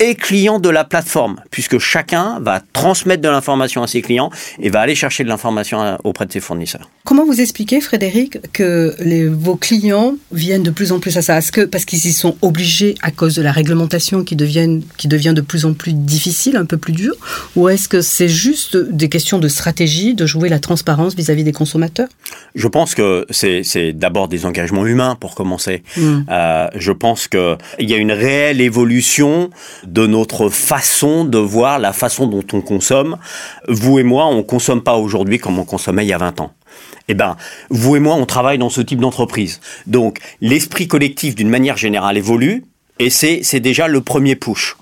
et 0.00 0.16
client 0.16 0.58
de 0.58 0.68
la 0.68 0.84
plateforme, 0.84 1.36
puisque 1.52 1.78
chacun 1.78 2.40
va 2.40 2.60
transmettre 2.72 3.22
de 3.22 3.28
l'information 3.28 3.80
à 3.82 3.86
ses 3.86 4.02
clients 4.02 4.30
et 4.58 4.68
va 4.68 4.80
aller 4.80 4.96
chercher 4.96 5.22
de 5.22 5.28
l'information 5.28 5.80
euh, 5.80 5.96
auprès 6.02 6.26
de 6.26 6.32
ses 6.32 6.40
fournisseurs. 6.40 6.90
Comment 7.04 7.24
vous 7.24 7.40
expliquez, 7.40 7.80
Frédéric, 7.80 8.38
que 8.52 8.94
les, 8.98 9.28
vos 9.28 9.54
clients 9.54 10.14
viennent 10.32 10.64
de 10.64 10.70
plus 10.70 10.90
en 10.90 10.98
plus 10.98 11.16
à 11.16 11.22
ça? 11.22 11.38
Est-ce 11.38 11.52
que 11.52 11.60
parce 11.60 11.84
qu'ils 11.84 12.04
y 12.06 12.12
sont 12.12 12.36
obligés 12.42 12.96
à 13.02 13.12
cause 13.12 13.36
de 13.36 13.42
la 13.42 13.52
réglementation 13.52 14.24
qui, 14.24 14.36
qui 14.36 15.08
devient 15.08 15.34
de 15.34 15.40
plus 15.40 15.64
en 15.64 15.74
plus 15.74 15.92
difficile, 15.92 16.56
un 16.56 16.64
peu 16.64 16.76
plus 16.76 16.92
dure? 16.92 17.14
Ou 17.54 17.68
est-ce 17.68 17.88
que 17.88 18.00
c'est 18.00 18.28
juste 18.28 18.76
des 18.76 19.08
questions 19.08 19.38
de 19.38 19.48
stratégie, 19.48 20.14
de 20.14 20.26
jouer 20.26 20.48
la 20.48 20.58
transparence 20.58 21.14
vis-à-vis 21.14 21.44
des 21.44 21.52
consommateurs? 21.52 22.08
Je 22.56 22.66
pense 22.66 22.96
que 22.96 23.26
c'est 23.30 23.92
d'abord 23.92 24.26
des 24.26 24.44
engagements 24.44 24.86
humains 24.86 25.14
pour 25.14 25.36
commencer. 25.36 25.84
Hmm. 25.96 26.22
Euh, 26.30 26.68
je 26.74 26.90
pense 26.90 27.28
qu'il 27.78 27.90
y 27.90 27.94
a 27.94 27.96
une 27.96 28.12
réelle 28.12 28.60
évolution 28.60 29.50
de 29.86 30.06
notre 30.06 30.48
façon 30.48 31.24
de 31.24 31.38
voir 31.38 31.78
la 31.78 31.92
façon 31.92 32.26
dont 32.26 32.44
on 32.52 32.60
consomme. 32.60 33.16
Vous 33.68 33.98
et 33.98 34.02
moi, 34.02 34.26
on 34.26 34.42
consomme 34.42 34.82
pas 34.82 34.96
aujourd'hui 34.96 35.38
comme 35.38 35.58
on 35.58 35.64
consommait 35.64 36.04
il 36.04 36.08
y 36.08 36.12
a 36.12 36.18
20 36.18 36.40
ans. 36.40 36.52
Eh 37.08 37.14
ben, 37.14 37.36
vous 37.70 37.96
et 37.96 38.00
moi, 38.00 38.14
on 38.14 38.26
travaille 38.26 38.58
dans 38.58 38.70
ce 38.70 38.80
type 38.80 39.00
d'entreprise. 39.00 39.60
Donc, 39.86 40.18
l'esprit 40.40 40.88
collectif, 40.88 41.34
d'une 41.34 41.50
manière 41.50 41.76
générale, 41.76 42.16
évolue. 42.16 42.64
Et 43.00 43.10
c'est, 43.10 43.58
déjà 43.58 43.88
le 43.88 44.00
premier 44.00 44.36
push. 44.36 44.76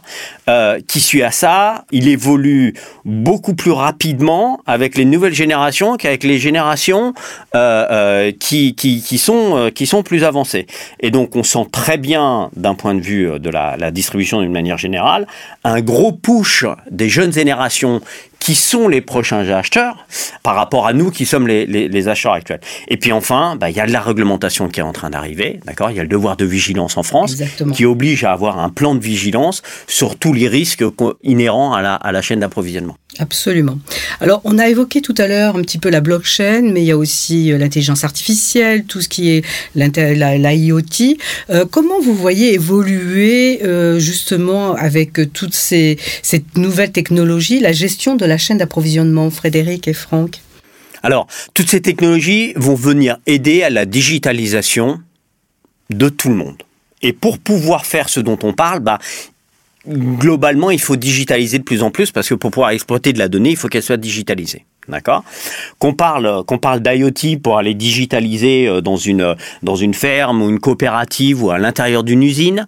Euh, 0.48 0.80
qui 0.86 1.00
suit 1.00 1.22
à 1.22 1.30
ça, 1.30 1.84
il 1.92 2.08
évolue 2.08 2.74
beaucoup 3.06 3.54
plus 3.54 3.70
rapidement 3.70 4.60
avec 4.66 4.98
les 4.98 5.06
nouvelles 5.06 5.32
générations 5.32 5.96
qu'avec 5.96 6.24
les 6.24 6.38
générations 6.38 7.14
euh, 7.54 7.86
euh, 7.90 8.32
qui, 8.38 8.74
qui, 8.74 9.00
qui, 9.00 9.16
sont, 9.16 9.70
qui 9.74 9.86
sont 9.86 10.02
plus 10.02 10.24
avancées. 10.24 10.66
Et 11.00 11.10
donc 11.10 11.36
on 11.36 11.42
sent 11.42 11.66
très 11.72 11.96
bien, 11.96 12.50
d'un 12.56 12.74
point 12.74 12.94
de 12.94 13.00
vue 13.00 13.38
de 13.38 13.48
la, 13.48 13.76
la 13.78 13.90
distribution 13.90 14.42
d'une 14.42 14.52
manière 14.52 14.78
générale, 14.78 15.26
un 15.64 15.80
gros 15.80 16.12
push 16.12 16.66
des 16.90 17.08
jeunes 17.08 17.32
générations 17.32 18.02
qui 18.42 18.56
sont 18.56 18.88
les 18.88 19.00
prochains 19.00 19.48
acheteurs 19.50 20.04
par 20.42 20.56
rapport 20.56 20.88
à 20.88 20.92
nous 20.92 21.12
qui 21.12 21.26
sommes 21.26 21.46
les, 21.46 21.64
les, 21.64 22.08
acheteurs 22.08 22.32
actuels. 22.32 22.60
Et 22.88 22.96
puis 22.96 23.12
enfin, 23.12 23.54
bah, 23.54 23.70
il 23.70 23.76
y 23.76 23.80
a 23.80 23.86
de 23.86 23.92
la 23.92 24.00
réglementation 24.00 24.66
qui 24.66 24.80
est 24.80 24.82
en 24.82 24.92
train 24.92 25.10
d'arriver, 25.10 25.60
d'accord? 25.64 25.92
Il 25.92 25.96
y 25.96 26.00
a 26.00 26.02
le 26.02 26.08
devoir 26.08 26.36
de 26.36 26.44
vigilance 26.44 26.96
en 26.96 27.04
France 27.04 27.36
qui 27.72 27.84
oblige 27.84 28.24
à 28.24 28.32
avoir 28.32 28.58
un 28.58 28.68
plan 28.68 28.96
de 28.96 29.00
vigilance 29.00 29.62
sur 29.86 30.18
tous 30.18 30.32
les 30.32 30.48
risques 30.48 30.84
inhérents 31.22 31.72
à 31.72 31.82
la, 31.82 31.94
à 31.94 32.10
la 32.10 32.20
chaîne 32.20 32.40
d'approvisionnement. 32.40 32.96
Absolument. 33.18 33.78
Alors, 34.20 34.40
on 34.44 34.58
a 34.58 34.68
évoqué 34.68 35.02
tout 35.02 35.14
à 35.18 35.26
l'heure 35.26 35.56
un 35.56 35.60
petit 35.60 35.78
peu 35.78 35.90
la 35.90 36.00
blockchain, 36.00 36.62
mais 36.62 36.80
il 36.80 36.86
y 36.86 36.92
a 36.92 36.96
aussi 36.96 37.52
euh, 37.52 37.58
l'intelligence 37.58 38.04
artificielle, 38.04 38.84
tout 38.84 39.02
ce 39.02 39.08
qui 39.08 39.30
est 39.30 39.44
l'IoT. 39.74 40.80
Euh, 41.50 41.66
comment 41.70 42.00
vous 42.00 42.14
voyez 42.14 42.54
évoluer 42.54 43.60
euh, 43.64 43.98
justement 43.98 44.74
avec 44.74 45.32
toutes 45.34 45.54
ces 45.54 45.98
cette 46.22 46.56
nouvelles 46.56 46.92
technologies 46.92 47.60
la 47.60 47.72
gestion 47.72 48.16
de 48.16 48.24
la 48.24 48.31
chaîne 48.38 48.58
d'approvisionnement, 48.58 49.30
Frédéric 49.30 49.88
et 49.88 49.92
Franck 49.92 50.40
Alors, 51.02 51.26
toutes 51.54 51.68
ces 51.68 51.80
technologies 51.80 52.52
vont 52.56 52.74
venir 52.74 53.18
aider 53.26 53.62
à 53.62 53.70
la 53.70 53.86
digitalisation 53.86 55.00
de 55.90 56.08
tout 56.08 56.28
le 56.28 56.36
monde. 56.36 56.62
Et 57.02 57.12
pour 57.12 57.38
pouvoir 57.38 57.84
faire 57.84 58.08
ce 58.08 58.20
dont 58.20 58.38
on 58.42 58.52
parle, 58.52 58.80
bah, 58.80 58.98
globalement, 59.88 60.70
il 60.70 60.80
faut 60.80 60.96
digitaliser 60.96 61.58
de 61.58 61.64
plus 61.64 61.82
en 61.82 61.90
plus 61.90 62.12
parce 62.12 62.28
que 62.28 62.34
pour 62.34 62.50
pouvoir 62.50 62.70
exploiter 62.70 63.12
de 63.12 63.18
la 63.18 63.28
donnée, 63.28 63.50
il 63.50 63.56
faut 63.56 63.68
qu'elle 63.68 63.82
soit 63.82 63.96
digitalisée. 63.96 64.64
D'accord? 64.88 65.22
Qu'on 65.78 65.94
parle, 65.94 66.44
qu'on 66.44 66.58
parle 66.58 66.80
d'IoT 66.80 67.38
pour 67.40 67.56
aller 67.56 67.74
digitaliser 67.74 68.66
euh, 68.66 68.80
dans 68.80 68.96
une, 68.96 69.36
dans 69.62 69.76
une 69.76 69.94
ferme 69.94 70.42
ou 70.42 70.50
une 70.50 70.58
coopérative 70.58 71.44
ou 71.44 71.50
à 71.52 71.58
l'intérieur 71.58 72.02
d'une 72.02 72.22
usine, 72.22 72.66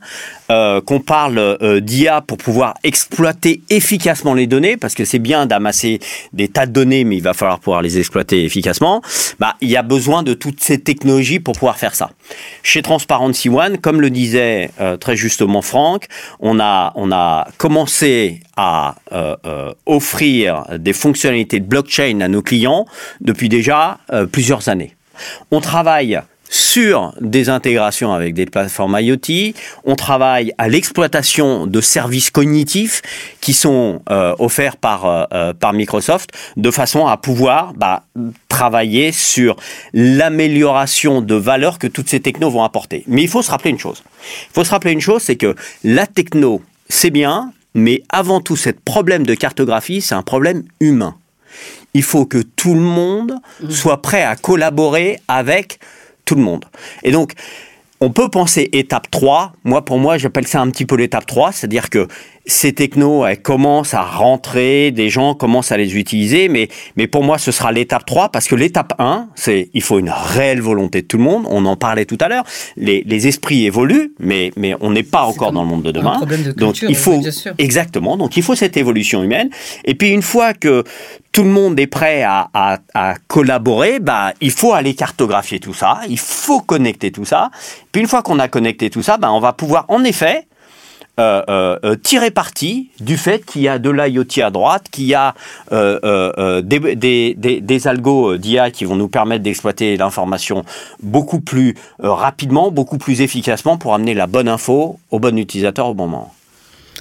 euh, 0.51 0.81
qu'on 0.81 1.01
parle 1.01 1.39
euh, 1.39 1.81
d'IA 1.81 2.21
pour 2.21 2.39
pouvoir 2.39 2.75
exploiter 2.85 3.63
efficacement 3.71 4.35
les 4.35 4.47
données, 4.47 4.77
parce 4.77 4.95
que 4.95 5.05
c'est 5.05 5.19
bien 5.19 5.47
d'amasser 5.47 6.01
des 6.33 6.49
tas 6.49 6.67
de 6.67 6.73
données, 6.73 7.05
mais 7.05 7.17
il 7.17 7.23
va 7.23 7.35
falloir 7.35 7.59
pouvoir 7.59 7.83
les 7.83 7.99
exploiter 7.99 8.45
efficacement, 8.45 9.03
bah, 9.39 9.55
il 9.61 9.71
y 9.71 9.77
a 9.77 9.83
besoin 9.83 10.23
de 10.23 10.35
toutes 10.35 10.61
ces 10.61 10.81
technologies 10.81 11.41
pour 11.41 11.55
pouvoir 11.55 11.79
faire 11.79 11.95
ça. 11.95 12.11
Chez 12.63 12.83
Transparency 12.83 13.49
One, 13.49 13.79
comme 13.79 14.01
le 14.01 14.11
disait 14.11 14.71
très 15.01 15.17
justement 15.17 15.63
Franck, 15.63 16.07
on 16.41 16.61
a, 16.61 16.93
on 16.95 17.11
a 17.13 17.49
commencé 17.59 18.41
à 18.57 18.97
offrir 19.87 20.65
des 20.79 20.93
fonctionnalités 20.93 21.61
de 21.61 21.67
blockchain 21.67 22.21
à 22.21 22.29
nos 22.29 22.43
clients 22.43 22.87
depuis 23.21 23.49
déjà 23.49 23.99
euh, 24.13 24.27
plusieurs 24.27 24.69
années. 24.69 24.97
On 25.51 25.61
travaille 25.61 26.21
sur 26.49 27.15
des 27.21 27.49
intégrations 27.49 28.13
avec 28.13 28.35
des 28.35 28.47
plateformes 28.47 28.99
IoT, 29.01 29.55
on 29.85 29.97
travaille 29.97 30.53
à 30.59 30.69
l'exploitation 30.69 31.67
de 31.67 31.81
services 31.81 32.31
cognitifs 32.31 33.03
qui 33.41 33.55
sont 33.55 34.03
euh, 34.11 34.35
offerts 34.39 34.77
par, 34.77 35.29
euh, 35.33 35.53
par 35.53 35.73
Microsoft 35.73 36.31
de 36.57 36.71
façon 36.71 37.07
à 37.07 37.17
pouvoir 37.17 37.73
bah, 37.75 38.05
travailler 38.49 39.13
sur 39.13 39.57
l'amélioration 39.93 41.23
de 41.23 41.35
valeur 41.35 41.79
que 41.79 41.87
toutes 41.87 42.09
ces 42.09 42.21
technos 42.21 42.51
vont 42.51 42.63
apporter. 42.63 43.05
Mais 43.07 43.23
il 43.23 43.29
faut 43.29 43.43
se 43.43 43.51
rappeler 43.51 43.71
une 43.71 43.79
chose. 43.79 44.03
Il 44.51 44.55
faut 44.55 44.65
se 44.65 44.71
rappeler 44.71 44.93
une 44.93 45.01
chose, 45.01 45.23
c'est 45.23 45.37
que 45.37 45.55
la 45.83 46.07
techno, 46.07 46.63
c'est 46.89 47.11
bien, 47.11 47.53
mais 47.75 48.03
avant 48.11 48.41
tout, 48.41 48.57
ce 48.57 48.71
problème 48.71 49.27
de 49.27 49.35
cartographie, 49.35 50.01
c'est 50.01 50.15
un 50.15 50.23
problème 50.23 50.63
humain 50.81 51.17
il 51.95 52.03
faut 52.03 52.27
que 52.27 52.39
tout 52.39 52.75
le 52.75 52.81
monde 52.81 53.37
mmh. 53.63 53.71
soit 53.71 54.03
prêt 54.03 54.25
à 54.25 54.35
collaborer 54.35 55.21
avec 55.29 55.79
tout 56.25 56.35
le 56.35 56.43
monde. 56.43 56.64
Et 57.02 57.11
donc, 57.11 57.33
on 58.00 58.11
peut 58.11 58.28
penser 58.28 58.69
étape 58.73 59.11
3. 59.11 59.52
Moi, 59.64 59.85
pour 59.85 59.99
moi, 59.99 60.19
j'appelle 60.19 60.47
ça 60.47 60.61
un 60.61 60.71
petit 60.71 60.85
peu 60.85 60.97
l'étape 60.97 61.26
3, 61.26 61.52
c'est-à-dire 61.52 61.90
que 61.90 62.09
ces 62.47 62.75
technos, 62.75 63.25
elles 63.25 63.41
commencent 63.41 63.95
à 63.95 64.03
rentrer, 64.03 64.91
des 64.91 65.09
gens 65.09 65.35
commencent 65.35 65.73
à 65.73 65.79
les 65.79 65.97
utiliser, 65.97 66.49
mais, 66.49 66.69
mais 66.97 67.07
pour 67.07 67.25
moi, 67.25 67.39
ce 67.39 67.51
sera 67.53 67.73
l'étape 67.73 68.05
3, 68.05 68.29
parce 68.29 68.49
que 68.49 68.55
l'étape 68.55 68.93
1, 68.99 69.29
c'est 69.35 69.71
il 69.73 69.83
faut 69.83 69.99
une 69.99 70.11
réelle 70.11 70.61
volonté 70.61 71.03
de 71.03 71.07
tout 71.07 71.17
le 71.17 71.23
monde, 71.23 71.45
on 71.49 71.65
en 71.65 71.77
parlait 71.77 72.05
tout 72.05 72.19
à 72.21 72.29
l'heure, 72.29 72.45
les, 72.77 73.03
les, 73.07 73.27
esprits 73.27 73.65
évoluent, 73.65 74.13
mais, 74.19 74.53
mais 74.57 74.75
on 74.81 74.91
n'est 74.91 75.03
pas 75.03 75.23
encore 75.23 75.53
dans 75.53 75.63
le 75.63 75.69
monde 75.69 75.83
de 75.83 75.91
demain. 75.91 76.21
De 76.21 76.53
donc 76.53 76.83
il 76.83 76.97
faut 76.97 77.23
exactement, 77.57 78.19
donc 78.19 78.37
il 78.37 78.43
faut 78.43 78.55
cette 78.55 78.77
évolution 78.77 79.23
humaine. 79.23 79.49
Et 79.87 79.95
puis 79.95 80.11
une 80.11 80.23
fois 80.23 80.53
que 80.53 80.85
tout 81.33 81.45
le 81.45 81.51
monde 81.51 81.81
est 81.81 81.87
prêt 81.87 82.23
à, 82.23 82.51
à, 82.53 82.79
à 82.93 83.15
collaborer, 83.27 84.01
bah, 84.01 84.35
il 84.43 84.51
faut 84.51 84.75
aller 84.75 84.95
cartographier 84.95 85.61
tout 85.61 85.75
ça, 85.75 86.01
il 86.11 86.19
faut 86.19 86.61
connecter 86.61 87.11
tout 87.11 87.25
ça. 87.25 87.51
Puis 87.91 88.03
une 88.03 88.09
fois 88.09 88.23
qu'on 88.23 88.39
a 88.39 88.49
connecté 88.49 88.91
tout 88.91 89.03
ça, 89.03 89.17
bah, 89.17 89.33
on 89.33 89.41
va 89.41 89.55
pouvoir 89.55 89.87
en 89.89 90.05
effet 90.05 90.47
euh, 91.21 91.42
euh, 91.49 91.78
euh, 91.85 91.94
tirer 91.94 92.33
parti 92.33 92.90
du 92.99 93.16
fait 93.16 93.47
qu'il 93.47 93.62
y 93.62 93.68
a 93.68 93.78
de 93.78 93.88
l'IoT 93.88 94.42
à 94.42 94.50
droite, 94.50 94.87
qu'il 94.90 95.04
y 95.04 95.14
a 95.14 95.35
des, 95.71 96.97
des, 96.97 97.35
des, 97.35 97.61
des, 97.61 97.88
algos 97.88 98.37
d'IA 98.37 98.73
qui 98.73 98.85
vont 98.85 98.97
nous 98.97 99.06
permettre 99.06 99.44
d'exploiter 99.44 99.97
l'information 99.97 100.64
beaucoup 101.02 101.40
plus 101.40 101.76
rapidement, 102.00 102.73
beaucoup 102.73 102.99
plus 102.99 103.21
efficacement 103.21 103.76
pour 103.76 103.94
amener 103.94 104.14
la 104.14 104.26
bonne 104.26 104.49
info 104.49 104.99
au 105.12 105.21
bon 105.21 105.38
utilisateur 105.38 105.87
au 105.87 105.94
bon 105.94 106.09
moment. 106.09 106.35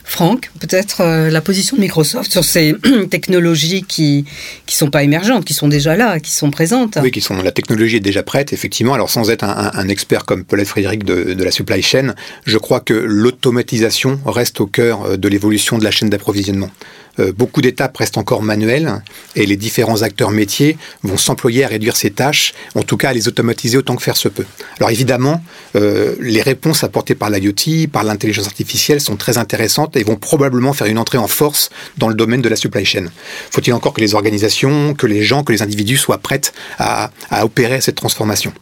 Franck, 0.03 0.51
peut-être 0.59 1.01
euh, 1.01 1.29
la 1.29 1.41
position 1.41 1.77
de 1.77 1.81
Microsoft 1.81 2.31
sur 2.31 2.43
ces 2.43 2.75
technologies 3.09 3.83
qui 3.83 4.25
qui 4.65 4.75
sont 4.75 4.89
pas 4.89 5.03
émergentes, 5.03 5.45
qui 5.45 5.53
sont 5.53 5.67
déjà 5.67 5.95
là, 5.95 6.19
qui 6.19 6.31
sont 6.31 6.51
présentes. 6.51 6.97
Oui, 7.01 7.11
qui 7.11 7.21
sont 7.21 7.35
la 7.41 7.51
technologie 7.51 7.97
est 7.97 8.01
déjà 8.01 8.23
prête, 8.23 8.53
effectivement. 8.53 8.93
Alors 8.93 9.09
sans 9.09 9.29
être 9.29 9.43
un, 9.43 9.87
expert 9.87 10.25
comme 10.25 10.43
Paulette 10.43 10.67
Frédéric 10.67 11.03
de, 11.03 11.43
la 11.43 11.51
supply 11.51 11.81
chain, 11.81 12.13
je 12.45 12.57
crois 12.57 12.79
que 12.79 12.93
l'automatisation 12.93 14.19
reste 14.25 14.61
au 14.61 14.67
cœur 14.67 15.03
euh, 15.03 15.17
de 15.17 15.27
l'évolution 15.27 15.77
de 15.77 15.83
la 15.83 15.91
chaîne 15.91 16.09
d'approvisionnement. 16.09 16.69
Euh, 17.19 17.31
beaucoup 17.31 17.61
d'étapes 17.61 17.95
restent 17.97 18.17
encore 18.17 18.41
manuelles 18.41 19.03
et 19.35 19.45
les 19.45 19.55
différents 19.55 20.01
acteurs 20.01 20.31
métiers 20.31 20.77
vont 21.03 21.17
s'employer 21.17 21.63
à 21.63 21.67
réduire 21.67 21.95
ces 21.95 22.11
tâches, 22.11 22.53
en 22.75 22.83
tout 22.83 22.97
cas 22.97 23.09
à 23.09 23.13
les 23.13 23.27
automatiser 23.27 23.77
autant 23.77 23.95
que 23.95 24.01
faire 24.01 24.17
se 24.17 24.29
peut. 24.29 24.45
Alors 24.79 24.89
évidemment, 24.89 25.43
euh, 25.75 26.15
les 26.19 26.41
réponses 26.41 26.83
apportées 26.83 27.15
par 27.15 27.29
l'IoT, 27.29 27.87
par 27.91 28.03
l'intelligence 28.03 28.47
artificielle 28.47 28.99
sont 28.99 29.15
très 29.15 29.37
intéressantes 29.37 29.95
et 29.95 30.03
vont 30.03 30.15
probablement 30.15 30.73
faire 30.73 30.87
une 30.87 30.97
entrée 30.97 31.17
en 31.17 31.27
force 31.27 31.69
dans 31.97 32.09
le 32.09 32.15
domaine 32.15 32.41
de 32.41 32.49
la 32.49 32.55
supply 32.55 32.85
chain. 32.85 33.05
Faut-il 33.51 33.73
encore 33.73 33.93
que 33.93 34.01
les 34.01 34.15
organisations, 34.15 34.93
que 34.93 35.07
les 35.07 35.23
gens, 35.23 35.43
que 35.43 35.51
les 35.51 35.61
individus 35.61 35.97
soient 35.97 36.17
prêts 36.17 36.41
à, 36.79 37.11
à 37.29 37.45
opérer 37.45 37.81
cette 37.81 37.95
transformation? 37.95 38.53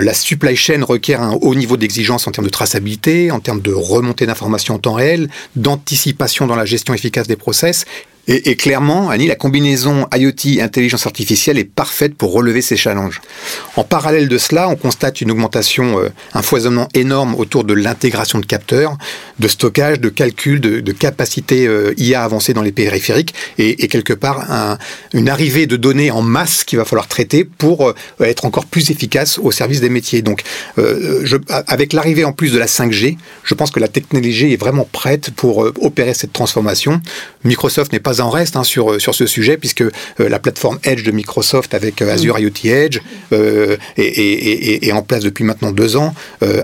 La 0.00 0.14
supply 0.14 0.56
chain 0.56 0.84
requiert 0.84 1.22
un 1.22 1.32
haut 1.40 1.54
niveau 1.54 1.76
d'exigence 1.76 2.26
en 2.26 2.30
termes 2.30 2.46
de 2.46 2.50
traçabilité, 2.50 3.30
en 3.30 3.40
termes 3.40 3.60
de 3.60 3.72
remontée 3.72 4.26
d'informations 4.26 4.74
en 4.74 4.78
temps 4.78 4.94
réel, 4.94 5.28
d'anticipation 5.56 6.46
dans 6.46 6.56
la 6.56 6.64
gestion 6.64 6.94
efficace 6.94 7.26
des 7.26 7.36
process 7.36 7.84
et, 8.26 8.56
clairement, 8.56 9.10
Annie, 9.10 9.26
la 9.26 9.34
combinaison 9.34 10.06
IoT 10.14 10.60
intelligence 10.62 11.06
artificielle 11.06 11.58
est 11.58 11.64
parfaite 11.64 12.14
pour 12.14 12.32
relever 12.32 12.62
ces 12.62 12.76
challenges. 12.76 13.20
En 13.76 13.84
parallèle 13.84 14.28
de 14.28 14.38
cela, 14.38 14.68
on 14.68 14.76
constate 14.76 15.20
une 15.20 15.30
augmentation, 15.30 16.00
euh, 16.00 16.08
un 16.32 16.40
foisonnement 16.40 16.88
énorme 16.94 17.34
autour 17.34 17.64
de 17.64 17.74
l'intégration 17.74 18.38
de 18.38 18.46
capteurs, 18.46 18.96
de 19.40 19.48
stockage, 19.48 20.00
de 20.00 20.08
calcul, 20.08 20.60
de, 20.60 20.80
de 20.80 20.92
capacité 20.92 21.66
euh, 21.66 21.92
IA 21.98 22.24
avancée 22.24 22.54
dans 22.54 22.62
les 22.62 22.72
périphériques 22.72 23.34
et, 23.58 23.84
et 23.84 23.88
quelque 23.88 24.14
part 24.14 24.50
un, 24.50 24.78
une 25.12 25.28
arrivée 25.28 25.66
de 25.66 25.76
données 25.76 26.10
en 26.10 26.22
masse 26.22 26.64
qu'il 26.64 26.78
va 26.78 26.86
falloir 26.86 27.08
traiter 27.08 27.44
pour 27.44 27.88
euh, 27.88 27.94
être 28.20 28.46
encore 28.46 28.64
plus 28.64 28.90
efficace 28.90 29.38
au 29.38 29.50
service 29.50 29.80
des 29.80 29.90
métiers. 29.90 30.22
Donc, 30.22 30.42
je, 30.76 31.36
avec 31.48 31.92
l'arrivée 31.92 32.24
en 32.24 32.32
plus 32.32 32.52
de 32.52 32.58
la 32.58 32.66
5G, 32.66 33.16
je 33.42 33.54
pense 33.54 33.70
que 33.70 33.80
la 33.80 33.88
technologie 33.88 34.52
est 34.52 34.56
vraiment 34.56 34.88
prête 34.90 35.30
pour 35.30 35.58
opérer 35.80 36.14
cette 36.14 36.32
transformation. 36.32 37.00
Microsoft 37.44 37.92
n'est 37.92 38.00
pas 38.00 38.13
en 38.20 38.30
reste 38.30 38.56
hein, 38.56 38.64
sur, 38.64 39.00
sur 39.00 39.14
ce 39.14 39.26
sujet, 39.26 39.56
puisque 39.56 39.82
euh, 39.82 39.90
la 40.18 40.38
plateforme 40.38 40.78
Edge 40.84 41.04
de 41.04 41.10
Microsoft 41.10 41.74
avec 41.74 42.02
euh, 42.02 42.12
Azure 42.12 42.38
IoT 42.38 42.50
Edge 42.64 43.00
euh, 43.32 43.76
est, 43.96 44.92
en 44.92 45.02
place 45.02 45.22
depuis 45.22 45.44
maintenant 45.44 45.72
deux 45.72 45.96
ans. 45.96 46.14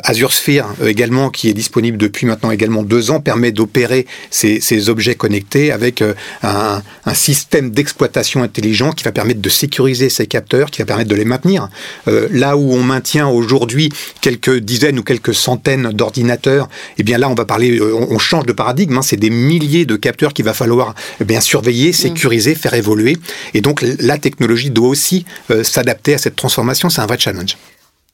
Azure 0.04 0.32
Sphere 0.32 0.68
également, 0.84 1.30
qui 1.30 1.48
est 1.48 1.52
disponible 1.52 1.96
depuis 1.98 2.26
maintenant 2.26 2.50
également 2.50 2.82
deux 2.82 3.10
ans, 3.10 3.20
permet 3.20 3.50
d'opérer 3.50 4.06
ces, 4.30 4.60
ces, 4.60 4.88
objets 4.88 5.14
connectés 5.14 5.72
avec 5.72 6.02
un, 6.42 6.82
un 7.04 7.14
système 7.14 7.70
d'exploitation 7.70 8.42
intelligent 8.42 8.92
qui 8.92 9.02
va 9.04 9.10
permettre 9.10 9.40
de 9.40 9.48
sécuriser 9.48 10.10
ces 10.10 10.26
capteurs, 10.26 10.70
qui 10.70 10.80
va 10.80 10.86
permettre 10.86 11.10
de 11.10 11.16
les 11.16 11.24
maintenir. 11.24 11.68
là 12.06 12.56
où 12.56 12.72
on 12.72 12.82
maintient 12.82 13.28
aujourd'hui 13.28 13.90
quelques 14.20 14.58
dizaines 14.58 14.98
ou 14.98 15.02
quelques 15.02 15.34
centaines 15.34 15.90
d'ordinateurs, 15.90 16.68
et 16.96 17.00
eh 17.00 17.02
bien 17.02 17.18
là 17.18 17.28
on 17.28 17.34
va 17.34 17.44
parler, 17.44 17.80
on, 17.80 18.18
change 18.18 18.46
de 18.46 18.52
paradigme. 18.52 18.98
Hein, 18.98 19.02
c'est 19.02 19.16
des 19.16 19.30
milliers 19.30 19.86
de 19.86 19.96
capteurs 19.96 20.32
qu'il 20.32 20.44
va 20.44 20.54
falloir 20.54 20.94
eh 21.20 21.24
bien 21.24 21.39
surveiller, 21.40 21.90
mm. 21.90 21.94
sécuriser, 21.94 22.54
faire 22.54 22.74
évoluer. 22.74 23.16
Et 23.54 23.60
donc 23.60 23.82
la 23.82 24.18
technologie 24.18 24.70
doit 24.70 24.88
aussi 24.88 25.24
euh, 25.50 25.64
s'adapter 25.64 26.14
à 26.14 26.18
cette 26.18 26.36
transformation. 26.36 26.88
C'est 26.90 27.00
un 27.00 27.06
vrai 27.06 27.18
challenge. 27.18 27.56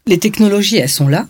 Les 0.07 0.19
technologies, 0.19 0.77
elles 0.77 0.89
sont 0.89 1.09
là. 1.09 1.27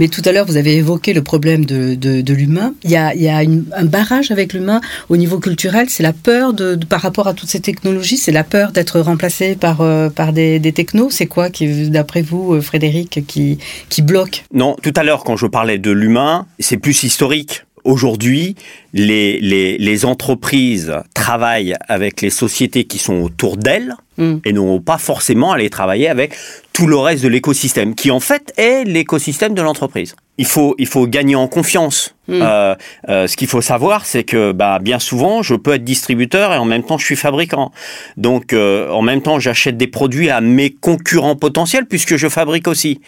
Mais 0.00 0.08
tout 0.08 0.22
à 0.24 0.32
l'heure, 0.32 0.46
vous 0.46 0.56
avez 0.56 0.76
évoqué 0.76 1.12
le 1.12 1.22
problème 1.22 1.64
de, 1.64 1.94
de, 1.94 2.34
l'humain. 2.34 2.74
Il 2.84 2.90
y 2.90 2.96
a, 2.96 3.14
il 3.14 3.22
y 3.22 3.28
a 3.28 3.38
un 3.38 3.84
barrage 3.84 4.30
avec 4.30 4.52
l'humain 4.52 4.80
au 5.08 5.16
niveau 5.16 5.38
culturel. 5.38 5.86
C'est 5.88 6.02
la 6.02 6.12
peur 6.12 6.52
de, 6.52 6.76
par 6.88 7.00
rapport 7.00 7.28
à 7.28 7.34
toutes 7.34 7.48
ces 7.48 7.60
technologies. 7.60 8.16
C'est 8.16 8.32
la 8.32 8.44
peur 8.44 8.72
d'être 8.72 9.00
remplacé 9.00 9.54
par, 9.54 9.80
euh, 9.80 10.08
par 10.08 10.32
des, 10.32 10.58
des 10.58 10.72
technos. 10.72 11.10
C'est 11.10 11.26
quoi, 11.26 11.50
qui, 11.50 11.90
d'après 11.90 12.22
vous, 12.22 12.54
euh, 12.54 12.60
Frédéric, 12.60 13.26
qui, 13.26 13.58
qui 13.88 14.02
bloque? 14.02 14.44
Non, 14.52 14.76
tout 14.82 14.92
à 14.96 15.02
l'heure, 15.02 15.24
quand 15.24 15.36
je 15.36 15.46
parlais 15.46 15.78
de 15.78 15.90
l'humain, 15.90 16.46
c'est 16.58 16.78
plus 16.78 17.02
historique. 17.02 17.64
Aujourd'hui, 17.84 18.54
les, 18.92 19.40
les, 19.40 19.78
les, 19.78 20.04
entreprises 20.04 20.94
travaillent 21.14 21.74
avec 21.88 22.20
les 22.20 22.30
sociétés 22.30 22.84
qui 22.84 22.98
sont 22.98 23.22
autour 23.22 23.56
d'elles 23.56 23.94
mm. 24.18 24.38
et 24.44 24.52
n'ont 24.52 24.80
pas 24.80 24.98
forcément 24.98 25.52
à 25.52 25.56
aller 25.56 25.70
travailler 25.70 26.08
avec 26.08 26.34
tout 26.72 26.86
le 26.86 26.96
reste 26.96 27.22
de 27.22 27.28
l'écosystème, 27.28 27.94
qui 27.94 28.10
en 28.10 28.20
fait 28.20 28.52
est 28.56 28.84
l'écosystème 28.84 29.54
de 29.54 29.62
l'entreprise. 29.62 30.14
Il 30.38 30.46
faut, 30.46 30.74
il 30.78 30.86
faut 30.86 31.06
gagner 31.06 31.36
en 31.36 31.46
confiance. 31.46 32.14
Mm. 32.28 32.40
Euh, 32.40 32.74
euh, 33.08 33.26
ce 33.26 33.36
qu'il 33.36 33.48
faut 33.48 33.60
savoir, 33.60 34.06
c'est 34.06 34.24
que 34.24 34.52
bah, 34.52 34.78
bien 34.78 34.98
souvent, 34.98 35.42
je 35.42 35.54
peux 35.54 35.74
être 35.74 35.84
distributeur 35.84 36.54
et 36.54 36.56
en 36.56 36.64
même 36.64 36.82
temps, 36.82 36.96
je 36.96 37.04
suis 37.04 37.16
fabricant. 37.16 37.70
Donc, 38.16 38.52
euh, 38.52 38.90
en 38.90 39.02
même 39.02 39.20
temps, 39.20 39.38
j'achète 39.38 39.76
des 39.76 39.86
produits 39.86 40.30
à 40.30 40.40
mes 40.40 40.70
concurrents 40.70 41.36
potentiels 41.36 41.84
puisque 41.86 42.16
je 42.16 42.28
fabrique 42.28 42.66
aussi. 42.66 43.00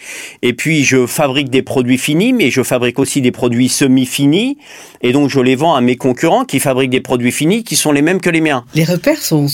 Et 0.43 0.53
puis, 0.53 0.83
je 0.83 1.07
fabrique 1.07 1.49
des 1.49 1.63
produits 1.63 1.97
finis, 1.97 2.33
mais 2.33 2.51
je 2.51 2.61
fabrique 2.61 2.99
aussi 2.99 3.21
des 3.21 3.31
produits 3.31 3.69
semi-finis 3.69 4.57
et 5.01 5.11
donc 5.11 5.29
je 5.29 5.39
les 5.39 5.55
vends 5.55 5.74
à 5.75 5.81
mes 5.81 5.95
concurrents 5.95 6.45
qui 6.45 6.59
fabriquent 6.59 6.91
des 6.91 7.01
produits 7.01 7.31
finis 7.31 7.63
qui 7.63 7.75
sont 7.75 7.91
les 7.91 8.01
mêmes 8.01 8.21
que 8.21 8.29
les 8.29 8.41
miens. 8.41 8.65
Les 8.73 8.83
repères 8.83 9.21
sont, 9.21 9.47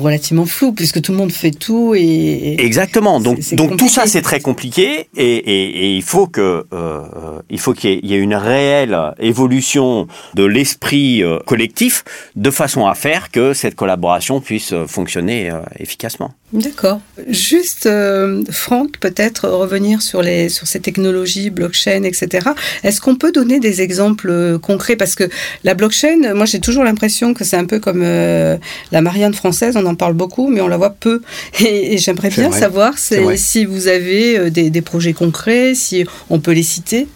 relativement 0.00 0.46
flous 0.46 0.72
puisque 0.72 1.00
tout 1.02 1.12
le 1.12 1.18
monde 1.18 1.32
fait 1.32 1.50
tout 1.50 1.94
et 1.94 2.56
exactement. 2.58 3.20
Donc 3.20 3.38
donc 3.54 3.76
tout 3.76 3.88
ça 3.88 4.06
c'est 4.06 4.22
très 4.22 4.40
compliqué 4.40 5.08
et, 5.16 5.96
il 5.96 6.02
faut 6.02 6.26
que 6.26 6.66
euh, 6.72 7.02
il 7.50 7.58
faut 7.58 7.72
qu'il 7.72 8.04
y, 8.04 8.14
ait 8.14 8.18
une 8.18 8.34
réelle 8.34 8.96
évolution 9.18 10.06
de 10.34 10.44
l'esprit 10.44 11.22
euh, 11.22 11.38
collectif 11.46 12.04
de 12.36 12.50
façon 12.50 12.86
à 12.86 12.94
faire 12.94 13.30
que 13.30 13.54
cette 13.54 13.74
collaboration 13.74 14.40
puisse 14.40 14.74
fonctionner 14.86 15.50
efficacement. 15.78 16.32
D'accord. 16.52 17.00
Juste, 17.26 17.84
euh, 17.84 18.42
Franck, 18.50 18.98
peut-être 19.00 19.48
revenir 19.48 20.00
sur, 20.00 20.22
les, 20.22 20.48
sur 20.48 20.66
ces 20.66 20.80
technologies, 20.80 21.50
blockchain, 21.50 22.04
etc. 22.04 22.48
Est-ce 22.82 23.02
qu'on 23.02 23.16
peut 23.16 23.32
donner 23.32 23.60
des 23.60 23.82
exemples 23.82 24.30
euh, 24.30 24.58
concrets? 24.58 24.96
Parce 24.96 25.14
que 25.14 25.28
la 25.64 25.74
blockchain, 25.74 26.34
moi 26.34 26.46
j'ai 26.46 26.60
toujours 26.60 26.84
l'impression 26.84 27.34
que 27.34 27.44
c'est 27.44 27.56
un 27.56 27.64
peu 27.64 27.78
comme 27.78 28.02
euh, 28.02 28.56
la 28.92 29.00
Marianne 29.00 29.34
française, 29.34 29.76
on 29.76 29.86
en 29.86 29.94
parle 29.94 30.14
beaucoup, 30.14 30.48
mais 30.48 30.60
on 30.60 30.68
la 30.68 30.76
voit 30.76 30.90
peu. 30.90 31.22
Et, 31.60 31.98
j'aimerais 31.98 32.30
bien 32.30 32.52
savoir 32.52 32.94
si 32.98 33.64
vous 33.64 33.88
avez 33.88 34.50
des, 34.50 34.70
des 34.70 34.82
projets 34.82 35.12
concrets, 35.12 35.74
si 35.74 36.04
on 36.30 36.40
peut 36.40 36.52
les 36.52 36.62
citer. 36.62 37.06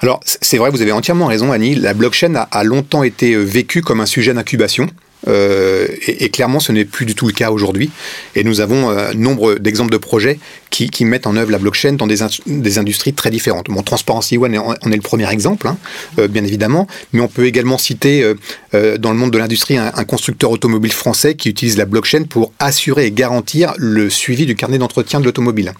Alors, 0.00 0.20
c'est 0.24 0.58
vrai, 0.58 0.70
vous 0.70 0.80
avez 0.80 0.92
entièrement 0.92 1.26
raison, 1.26 1.50
Annie. 1.50 1.74
La 1.74 1.92
blockchain 1.92 2.34
a, 2.36 2.42
a 2.42 2.62
longtemps 2.62 3.02
été 3.02 3.34
vécue 3.36 3.82
comme 3.82 4.00
un 4.00 4.06
sujet 4.06 4.32
d'incubation. 4.32 4.88
Euh, 5.26 5.88
et, 6.06 6.28
clairement, 6.30 6.60
ce 6.60 6.72
n'est 6.72 6.84
plus 6.84 7.06
du 7.06 7.14
tout 7.14 7.26
le 7.26 7.32
cas 7.32 7.50
aujourd'hui. 7.50 7.90
Et 8.34 8.44
nous 8.44 8.60
avons 8.60 8.90
euh, 8.90 9.12
nombre 9.14 9.54
d'exemples 9.56 9.90
de 9.90 9.96
projets 9.96 10.38
qui, 10.86 11.04
mettent 11.04 11.26
en 11.26 11.36
œuvre 11.36 11.50
la 11.50 11.58
blockchain 11.58 11.92
dans 11.94 12.06
des, 12.06 12.78
industries 12.78 13.14
très 13.14 13.30
différentes. 13.30 13.68
Transparency 13.84 14.36
One 14.36 14.56
en 14.58 14.74
est 14.74 14.96
le 14.96 15.00
premier 15.00 15.30
exemple, 15.30 15.66
hein, 15.66 15.78
euh, 16.18 16.28
bien 16.28 16.44
évidemment, 16.44 16.86
mais 17.12 17.20
on 17.20 17.28
peut 17.28 17.46
également 17.46 17.78
citer 17.78 18.34
dans 18.72 19.12
le 19.12 19.16
monde 19.16 19.30
de 19.30 19.38
l'industrie 19.38 19.76
un, 19.76 19.90
constructeur 20.04 20.50
automobile 20.50 20.92
français 20.92 21.34
qui 21.34 21.48
utilise 21.48 21.76
la 21.76 21.84
blockchain 21.84 22.24
pour 22.24 22.52
assurer 22.58 23.06
et 23.06 23.12
garantir 23.12 23.72
le 23.76 24.10
suivi 24.10 24.46
du 24.46 24.54
carnet 24.54 24.78
d'entretien 24.78 25.20
de 25.20 25.24
l'automobile. 25.24 25.72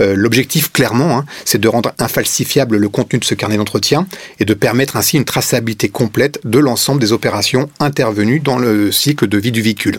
L'objectif, 0.00 0.72
clairement, 0.72 1.18
hein, 1.18 1.24
c'est 1.44 1.60
de 1.60 1.68
rendre 1.68 1.92
infalsifiable 1.98 2.76
le 2.76 2.88
contenu 2.88 3.18
de 3.18 3.24
ce 3.24 3.34
carnet 3.34 3.56
d'entretien 3.56 4.06
et 4.40 4.44
de 4.44 4.54
permettre 4.54 4.96
ainsi 4.96 5.16
une 5.16 5.24
traçabilité 5.24 5.88
complète 5.88 6.40
de 6.44 6.58
l'ensemble 6.58 7.00
des 7.00 7.12
opérations 7.12 7.68
intervenues 7.80 8.40
dans 8.40 8.58
le 8.58 8.92
cycle 8.92 9.26
de 9.26 9.38
vie 9.38 9.52
du 9.52 9.62
véhicule. 9.62 9.98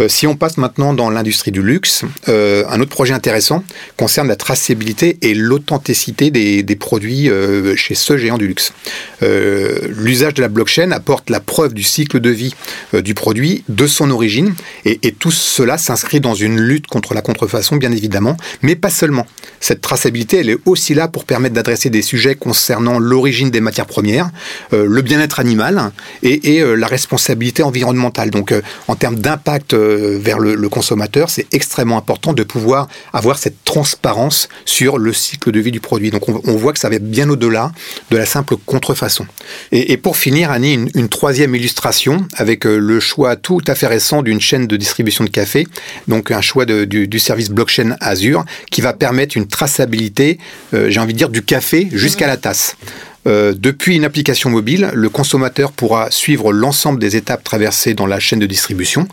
Euh, 0.00 0.08
si 0.08 0.26
on 0.26 0.36
passe 0.36 0.56
maintenant 0.56 0.94
dans 0.94 1.10
l'industrie 1.10 1.50
du 1.50 1.62
luxe, 1.62 2.04
euh, 2.28 2.64
un 2.68 2.80
autre 2.80 2.90
projet 2.90 3.14
intéressant 3.14 3.64
concerne 3.96 4.28
la 4.28 4.36
traçabilité 4.36 5.18
et 5.22 5.34
l'authenticité 5.34 6.30
des, 6.30 6.76
produits 6.76 7.28
euh, 7.28 7.76
chez 7.76 7.94
ce 7.94 8.16
géant 8.16 8.38
du 8.38 8.46
luxe. 8.46 8.72
L'usage 9.20 10.34
de 10.34 10.42
la 10.42 10.48
blockchain 10.48 10.90
apporte 10.90 11.30
la 11.30 11.38
preuve 11.38 11.74
du 11.74 11.82
cycle 11.82 12.18
de 12.18 12.30
vie 12.30 12.54
du 12.92 13.14
produit, 13.14 13.62
de 13.68 13.86
son 13.86 14.10
origine, 14.10 14.54
et, 14.84 14.98
tout 15.12 15.30
cela 15.30 15.78
s'inscrit 15.78 16.20
dans 16.20 16.34
une 16.34 16.58
lutte 16.58 16.88
contre 16.88 17.14
la 17.14 17.22
contrefaçon, 17.22 17.76
bien 17.76 17.92
évidemment, 17.92 18.36
mais 18.62 18.74
pas 18.74 18.90
seulement. 18.90 19.26
Cette 19.60 19.80
traçabilité, 19.80 20.38
elle 20.38 20.50
est 20.50 20.58
aussi 20.64 20.94
là 20.94 21.06
pour 21.06 21.24
permettre 21.24 21.54
d'adresser 21.54 21.90
des 21.90 22.02
sujets 22.02 22.34
concernant 22.34 22.98
l'origine 22.98 23.50
des 23.50 23.60
matières 23.60 23.86
premières, 23.86 24.30
le 24.72 25.02
bien-être 25.02 25.38
animal 25.38 25.92
et 26.22 26.62
la 26.76 26.86
responsabilité 26.86 27.62
environnementale. 27.62 28.30
Donc, 28.30 28.52
en 28.88 28.96
termes 28.96 29.16
d'impact 29.16 29.74
euh, 29.82 30.18
vers 30.20 30.38
le, 30.38 30.68
consommateur, 30.68 31.28
c'est 31.28 31.46
extrêmement 31.52 31.98
important 31.98 32.32
de 32.32 32.42
pouvoir 32.42 32.88
avoir 33.12 33.38
cette 33.38 33.64
transparence 33.64 34.48
sur 34.64 34.96
le 34.98 35.12
cycle 35.12 35.50
de 35.50 35.60
vie 35.60 35.70
du 35.70 35.80
produit. 35.80 36.10
Donc 36.10 36.28
on, 36.28 36.56
voit 36.56 36.72
que 36.72 36.78
ça 36.78 36.88
va 36.88 36.98
bien 36.98 37.28
au-delà 37.28 37.72
de 38.10 38.16
la 38.16 38.24
simple 38.26 38.56
contrefaçon. 38.64 39.26
Et, 39.70 39.96
pour 39.96 40.16
finir, 40.16 40.50
Annie, 40.50 40.78
une, 40.94 41.08
troisième 41.08 41.54
illustration 41.54 42.26
avec 42.36 42.66
euh, 42.66 42.78
le 42.78 43.00
choix 43.00 43.36
tout 43.36 43.60
à 43.66 43.74
fait 43.74 43.86
récent 43.86 44.22
d'une 44.22 44.40
chaîne 44.40 44.66
de 44.66 44.76
distribution 44.76 45.24
de 45.24 45.30
café, 45.30 45.66
donc 46.08 46.30
un 46.30 46.40
choix 46.40 46.64
du, 46.64 47.18
service 47.18 47.50
blockchain 47.50 47.96
Azure 48.00 48.44
qui 48.70 48.80
va 48.80 48.92
permettre 48.92 49.36
une 49.36 49.46
traçabilité, 49.46 50.38
euh, 50.74 50.90
j'ai 50.90 51.00
envie 51.00 51.12
de 51.12 51.18
dire, 51.18 51.28
du 51.28 51.42
café 51.42 51.88
jusqu'à 51.92 52.26
la 52.26 52.36
tasse. 52.36 52.76
Euh, 53.26 53.54
depuis 53.56 53.96
une 53.96 54.04
application 54.04 54.50
mobile, 54.50 54.90
le 54.94 55.08
consommateur 55.08 55.72
pourra 55.72 56.10
suivre 56.10 56.52
l'ensemble 56.52 56.98
des 56.98 57.16
étapes 57.16 57.44
traversées 57.44 57.94
dans 57.94 58.06
la 58.06 58.18
chaîne 58.18 58.40
de 58.40 58.46
distribution. 58.46 59.06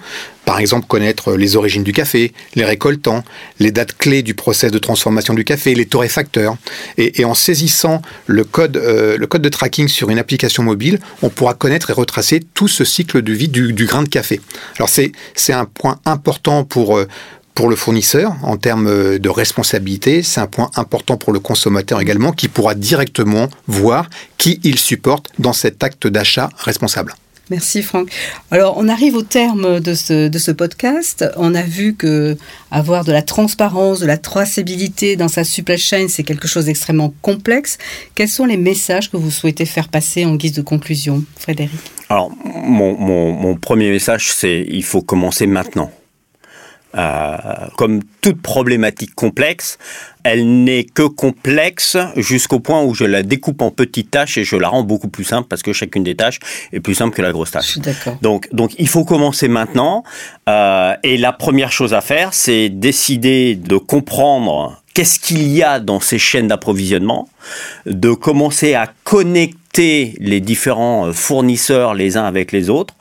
Par 0.45 0.59
exemple, 0.59 0.87
connaître 0.87 1.33
les 1.35 1.55
origines 1.55 1.83
du 1.83 1.93
café, 1.93 2.33
les 2.55 2.65
récoltants, 2.65 3.23
les 3.59 3.69
dates 3.69 3.95
clés 3.95 4.23
du 4.23 4.33
process 4.33 4.71
de 4.71 4.79
transformation 4.79 5.35
du 5.35 5.43
café, 5.43 5.75
les 5.75 5.85
torréfacteurs. 5.85 6.57
Et, 6.97 7.23
en 7.23 7.35
saisissant 7.35 8.01
le 8.25 8.43
code, 8.43 8.77
euh, 8.77 9.15
le 9.15 9.27
code 9.27 9.43
de 9.43 9.49
tracking 9.49 9.87
sur 9.87 10.09
une 10.09 10.17
application 10.17 10.63
mobile, 10.63 10.99
on 11.21 11.29
pourra 11.29 11.53
connaître 11.53 11.91
et 11.91 11.93
retracer 11.93 12.39
tout 12.55 12.67
ce 12.67 12.83
cycle 12.83 13.21
de 13.21 13.31
vie 13.31 13.47
du, 13.47 13.85
grain 13.85 14.01
de 14.01 14.09
café. 14.09 14.41
Alors 14.77 14.89
c'est 14.89 15.53
un 15.53 15.65
point 15.65 15.99
important 16.05 16.63
pour, 16.63 16.97
euh, 16.97 17.07
pour 17.59 17.67
le 17.67 17.75
fournisseur 17.75 18.37
en 18.43 18.55
termes 18.55 18.87
euh, 18.87 19.19
de 19.19 19.27
responsabilité. 19.27 20.23
C'est 20.23 20.39
un 20.39 20.47
point 20.47 20.71
important 20.77 21.17
pour 21.17 21.33
le 21.33 21.41
consommateur 21.41 21.99
également 21.99 22.31
qui 22.31 22.47
pourra 22.47 22.73
directement 22.73 23.49
voir 23.67 24.09
qui 24.37 24.61
il 24.63 24.79
supporte 24.79 25.27
dans 25.39 25.51
cet 25.51 25.83
acte 25.83 26.07
d'achat 26.07 26.49
responsable. 26.57 27.15
Merci 27.49 27.83
Franck. 27.83 28.11
Alors 28.49 28.75
on 28.77 28.87
arrive 28.87 29.17
au 29.17 29.23
terme 29.23 29.81
de 29.81 29.93
ce, 29.93 30.29
de 30.29 30.37
ce 30.39 30.51
podcast. 30.51 31.25
On 31.35 31.53
a 31.53 31.61
vu 31.61 31.95
que 31.95 32.37
avoir 32.71 33.03
de 33.03 33.11
la 33.11 33.23
transparence, 33.23 33.99
de 33.99 34.05
la 34.05 34.17
traçabilité 34.17 35.17
dans 35.17 35.27
sa 35.27 35.43
supply 35.43 35.77
chain, 35.77 36.07
c'est 36.07 36.23
quelque 36.23 36.47
chose 36.47 36.67
d'extrêmement 36.67 37.13
complexe. 37.21 37.77
Quels 38.15 38.29
sont 38.29 38.45
les 38.45 38.55
messages 38.55 39.11
que 39.11 39.17
vous 39.17 39.31
souhaitez 39.31 39.65
faire 39.65 39.89
passer 39.89 40.23
en 40.23 40.35
guise 40.35 40.53
de 40.53 40.61
conclusion, 40.61 41.25
Frédéric? 41.37 41.81
Alors 42.07 42.31
mon, 42.45 42.97
mon, 42.97 43.33
mon 43.33 43.55
premier 43.57 43.89
message, 43.91 44.31
c'est 44.31 44.65
il 44.69 44.85
faut 44.85 45.01
commencer 45.01 45.45
maintenant. 45.45 45.91
Euh, 46.95 47.38
comme 47.78 48.02
toute 48.21 48.41
problématique 48.41 49.13
complexe, 49.13 49.78
elle 50.23 50.63
n'est 50.63 50.84
que 50.84 51.04
complexe 51.04 51.97
jusqu'au 52.15 52.60
point 52.60 52.82
où 52.82 52.95
je 52.95 53.06
la 53.06 53.21
découpe 53.21 53.62
en 53.62 53.69
petites 53.69 54.10
tâches 54.10 54.39
et 54.39 54.43
je 54.43 54.56
la 54.56 54.69
rends 54.69 54.84
beaucoup 54.84 55.08
plus 55.08 55.23
simple 55.23 55.47
parce 55.47 55.62
que 55.62 55.71
chacune 55.71 56.04
des 56.04 56.15
tâches 56.15 56.39
est 56.73 56.80
plus 56.80 56.95
simple 56.95 57.15
que 57.15 57.21
la 57.21 57.32
grosse 57.32 57.52
tâche. 57.52 57.78
Donc, 58.23 58.49
donc 58.54 58.73
il 58.80 58.88
faut 58.88 59.06
commencer 59.06 59.47
maintenant. 59.47 60.04
Euh, 60.49 60.95
et 61.04 61.17
la 61.17 61.32
première 61.32 61.71
chose 61.71 61.93
à 61.93 62.02
faire, 62.02 62.34
c'est 62.34 62.69
décider 62.69 63.56
de 63.56 63.78
comprendre 63.78 64.82
qu'est-ce 64.99 65.17
qu'il 65.17 65.47
y 65.47 65.63
a 65.63 65.79
dans 65.79 66.01
ces 66.01 66.19
chaînes 66.19 66.49
d'approvisionnement, 66.49 67.29
de 67.85 68.12
commencer 68.12 68.73
à 68.73 68.91
connecter 69.05 70.13
les 70.19 70.41
différents 70.41 71.07
euh, 71.07 71.13
fournisseurs 71.13 71.93
les 71.93 72.17
uns 72.17 72.25
avec 72.25 72.51
les 72.51 72.69
autres 72.69 72.95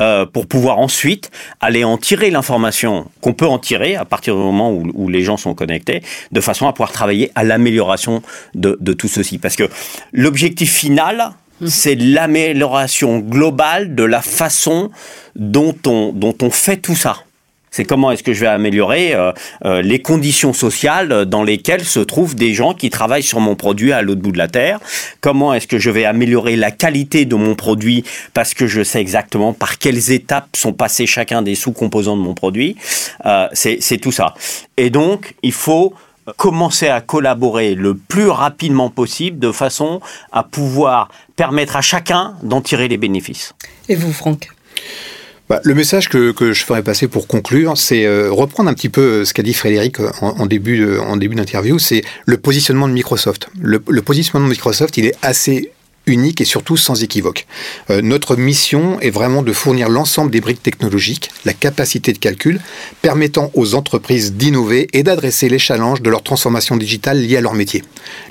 euh, 0.00 0.26
pour 0.26 0.48
pouvoir 0.48 0.80
ensuite 0.80 1.30
aller 1.60 1.84
en 1.84 1.98
tirer 1.98 2.32
l'information 2.32 3.08
qu'on 3.20 3.32
peut 3.32 3.46
en 3.46 3.60
tirer 3.60 3.94
à 3.94 4.04
partir 4.04 4.34
du 4.34 4.42
moment 4.42 4.72
où, 4.72 5.08
les 5.08 5.22
gens 5.22 5.36
sont 5.36 5.54
connectés, 5.54 6.02
de 6.32 6.40
façon 6.40 6.66
à 6.66 6.72
pouvoir 6.72 6.90
travailler 6.90 7.30
à 7.36 7.44
l'amélioration 7.44 8.22
de, 8.56 8.76
de 8.80 8.92
tout 8.92 9.06
ceci. 9.06 9.38
Parce 9.38 9.54
que 9.54 9.70
l'objectif 10.12 10.72
final, 10.72 11.30
mmh. 11.60 11.66
c'est 11.68 11.94
l'amélioration 11.94 13.20
globale 13.20 13.94
de 13.94 14.02
la 14.02 14.20
façon 14.20 14.90
dont 15.36 15.76
on, 15.86 16.12
dont 16.12 16.34
on 16.42 16.50
fait 16.50 16.78
tout 16.78 16.96
ça. 16.96 17.25
C'est 17.76 17.84
comment 17.84 18.10
est-ce 18.10 18.22
que 18.22 18.32
je 18.32 18.40
vais 18.40 18.46
améliorer 18.46 19.14
euh, 19.14 19.32
euh, 19.66 19.82
les 19.82 20.00
conditions 20.00 20.54
sociales 20.54 21.26
dans 21.26 21.42
lesquelles 21.42 21.84
se 21.84 22.00
trouvent 22.00 22.34
des 22.34 22.54
gens 22.54 22.72
qui 22.72 22.88
travaillent 22.88 23.22
sur 23.22 23.38
mon 23.38 23.54
produit 23.54 23.92
à 23.92 24.00
l'autre 24.00 24.22
bout 24.22 24.32
de 24.32 24.38
la 24.38 24.48
terre? 24.48 24.80
Comment 25.20 25.52
est-ce 25.52 25.66
que 25.66 25.78
je 25.78 25.90
vais 25.90 26.06
améliorer 26.06 26.56
la 26.56 26.70
qualité 26.70 27.26
de 27.26 27.34
mon 27.34 27.54
produit 27.54 28.02
parce 28.32 28.54
que 28.54 28.66
je 28.66 28.82
sais 28.82 28.98
exactement 28.98 29.52
par 29.52 29.76
quelles 29.76 30.10
étapes 30.10 30.56
sont 30.56 30.72
passés 30.72 31.04
chacun 31.04 31.42
des 31.42 31.54
sous-composants 31.54 32.16
de 32.16 32.22
mon 32.22 32.32
produit? 32.32 32.76
Euh, 33.26 33.46
c'est 33.52 34.00
tout 34.00 34.12
ça. 34.12 34.32
Et 34.78 34.88
donc, 34.88 35.34
il 35.42 35.52
faut 35.52 35.92
commencer 36.38 36.88
à 36.88 37.02
collaborer 37.02 37.74
le 37.74 37.94
plus 37.94 38.30
rapidement 38.30 38.88
possible 38.88 39.38
de 39.38 39.52
façon 39.52 40.00
à 40.32 40.44
pouvoir 40.44 41.10
permettre 41.36 41.76
à 41.76 41.82
chacun 41.82 42.36
d'en 42.42 42.62
tirer 42.62 42.88
les 42.88 42.96
bénéfices. 42.96 43.52
Et 43.90 43.96
vous, 43.96 44.14
Franck? 44.14 44.48
Bah, 45.48 45.60
le 45.62 45.74
message 45.74 46.08
que, 46.08 46.32
que, 46.32 46.52
je 46.52 46.64
ferais 46.64 46.82
passer 46.82 47.06
pour 47.06 47.28
conclure, 47.28 47.76
c'est 47.76 48.04
euh, 48.04 48.32
reprendre 48.32 48.68
un 48.68 48.74
petit 48.74 48.88
peu 48.88 49.00
euh, 49.00 49.24
ce 49.24 49.32
qu'a 49.32 49.44
dit 49.44 49.54
Frédéric 49.54 50.00
euh, 50.00 50.10
en, 50.20 50.40
en 50.40 50.46
début, 50.46 50.98
en 50.98 51.16
début 51.16 51.36
d'interview, 51.36 51.78
c'est 51.78 52.02
le 52.24 52.36
positionnement 52.36 52.88
de 52.88 52.92
Microsoft. 52.92 53.48
Le, 53.60 53.80
le, 53.86 54.02
positionnement 54.02 54.48
de 54.48 54.50
Microsoft, 54.50 54.96
il 54.96 55.06
est 55.06 55.14
assez 55.22 55.70
unique 56.06 56.40
et 56.40 56.44
surtout 56.44 56.76
sans 56.76 57.02
équivoque. 57.02 57.46
Euh, 57.90 58.00
notre 58.02 58.36
mission 58.36 59.00
est 59.00 59.10
vraiment 59.10 59.42
de 59.42 59.52
fournir 59.52 59.88
l'ensemble 59.88 60.30
des 60.30 60.40
briques 60.40 60.62
technologiques, 60.62 61.30
la 61.44 61.52
capacité 61.52 62.12
de 62.12 62.18
calcul, 62.18 62.60
permettant 63.02 63.50
aux 63.54 63.74
entreprises 63.74 64.32
d'innover 64.32 64.88
et 64.92 65.02
d'adresser 65.02 65.48
les 65.48 65.58
challenges 65.58 66.02
de 66.02 66.10
leur 66.10 66.22
transformation 66.22 66.76
digitale 66.76 67.20
liée 67.20 67.36
à 67.36 67.40
leur 67.40 67.54
métier. 67.54 67.82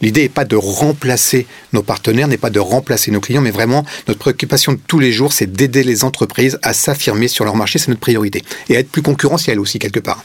L'idée 0.01 0.23
n'est 0.23 0.29
pas 0.29 0.45
de 0.45 0.55
remplacer 0.55 1.45
nos 1.73 1.83
partenaires, 1.83 2.27
n'est 2.27 2.38
pas 2.38 2.49
de 2.49 2.59
remplacer 2.59 3.11
nos 3.11 3.19
clients, 3.19 3.41
mais 3.41 3.51
vraiment 3.51 3.85
notre 4.07 4.19
préoccupation 4.19 4.73
de 4.73 4.79
tous 4.88 4.99
les 4.99 5.11
jours, 5.11 5.33
c'est 5.33 5.51
d'aider 5.51 5.83
les 5.83 6.03
entreprises 6.03 6.57
à 6.61 6.73
s'affirmer 6.73 7.27
sur 7.27 7.45
leur 7.45 7.55
marché, 7.55 7.79
c'est 7.79 7.89
notre 7.89 8.01
priorité, 8.01 8.43
et 8.69 8.77
à 8.77 8.79
être 8.79 8.89
plus 8.89 9.01
concurrentiel 9.01 9.59
aussi 9.59 9.79
quelque 9.79 9.99
part. 9.99 10.23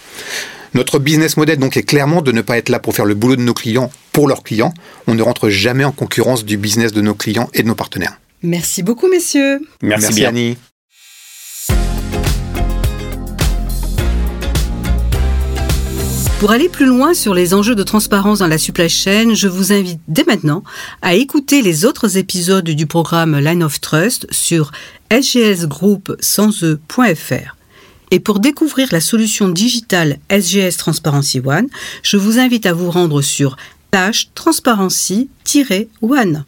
Notre 0.72 1.00
business 1.00 1.36
model 1.36 1.58
donc 1.58 1.76
est 1.76 1.82
clairement 1.82 2.22
de 2.22 2.30
ne 2.30 2.42
pas 2.42 2.56
être 2.56 2.68
là 2.68 2.78
pour 2.78 2.94
faire 2.94 3.04
le 3.04 3.14
boulot 3.14 3.34
de 3.34 3.42
nos 3.42 3.54
clients 3.54 3.90
pour 4.12 4.28
leurs 4.28 4.42
clients. 4.42 4.74
On 5.06 5.14
ne 5.14 5.22
rentre 5.22 5.48
jamais 5.48 5.84
en 5.84 5.92
concurrence 5.92 6.44
du 6.44 6.56
business 6.56 6.92
de 6.92 7.00
nos 7.00 7.14
clients 7.14 7.48
et 7.54 7.62
de 7.62 7.68
nos 7.68 7.74
partenaires. 7.74 8.18
Merci 8.42 8.82
beaucoup, 8.82 9.08
messieurs. 9.08 9.60
Merci, 9.82 10.06
Merci 10.06 10.20
bien. 10.20 10.28
Annie. 10.28 10.56
Pour 16.40 16.52
aller 16.52 16.70
plus 16.70 16.86
loin 16.86 17.12
sur 17.12 17.34
les 17.34 17.52
enjeux 17.52 17.74
de 17.74 17.82
transparence 17.82 18.38
dans 18.38 18.46
la 18.46 18.56
supply 18.56 18.88
chain, 18.88 19.34
je 19.34 19.46
vous 19.46 19.74
invite 19.74 20.00
dès 20.08 20.24
maintenant 20.24 20.64
à 21.02 21.12
écouter 21.12 21.60
les 21.60 21.84
autres 21.84 22.16
épisodes 22.16 22.64
du 22.64 22.86
programme 22.86 23.38
Line 23.38 23.62
of 23.62 23.78
Trust 23.78 24.26
sur 24.30 24.72
sgsgroup 25.10 26.16
sans 26.20 26.64
e.fr. 26.64 27.56
Et 28.10 28.20
pour 28.20 28.40
découvrir 28.40 28.88
la 28.90 29.02
solution 29.02 29.50
digitale 29.50 30.16
SGS 30.30 30.78
Transparency 30.78 31.42
One, 31.44 31.68
je 32.02 32.16
vous 32.16 32.38
invite 32.38 32.64
à 32.64 32.72
vous 32.72 32.90
rendre 32.90 33.20
sur 33.20 33.58
tâche 33.90 34.28
transparency-one. 34.34 36.44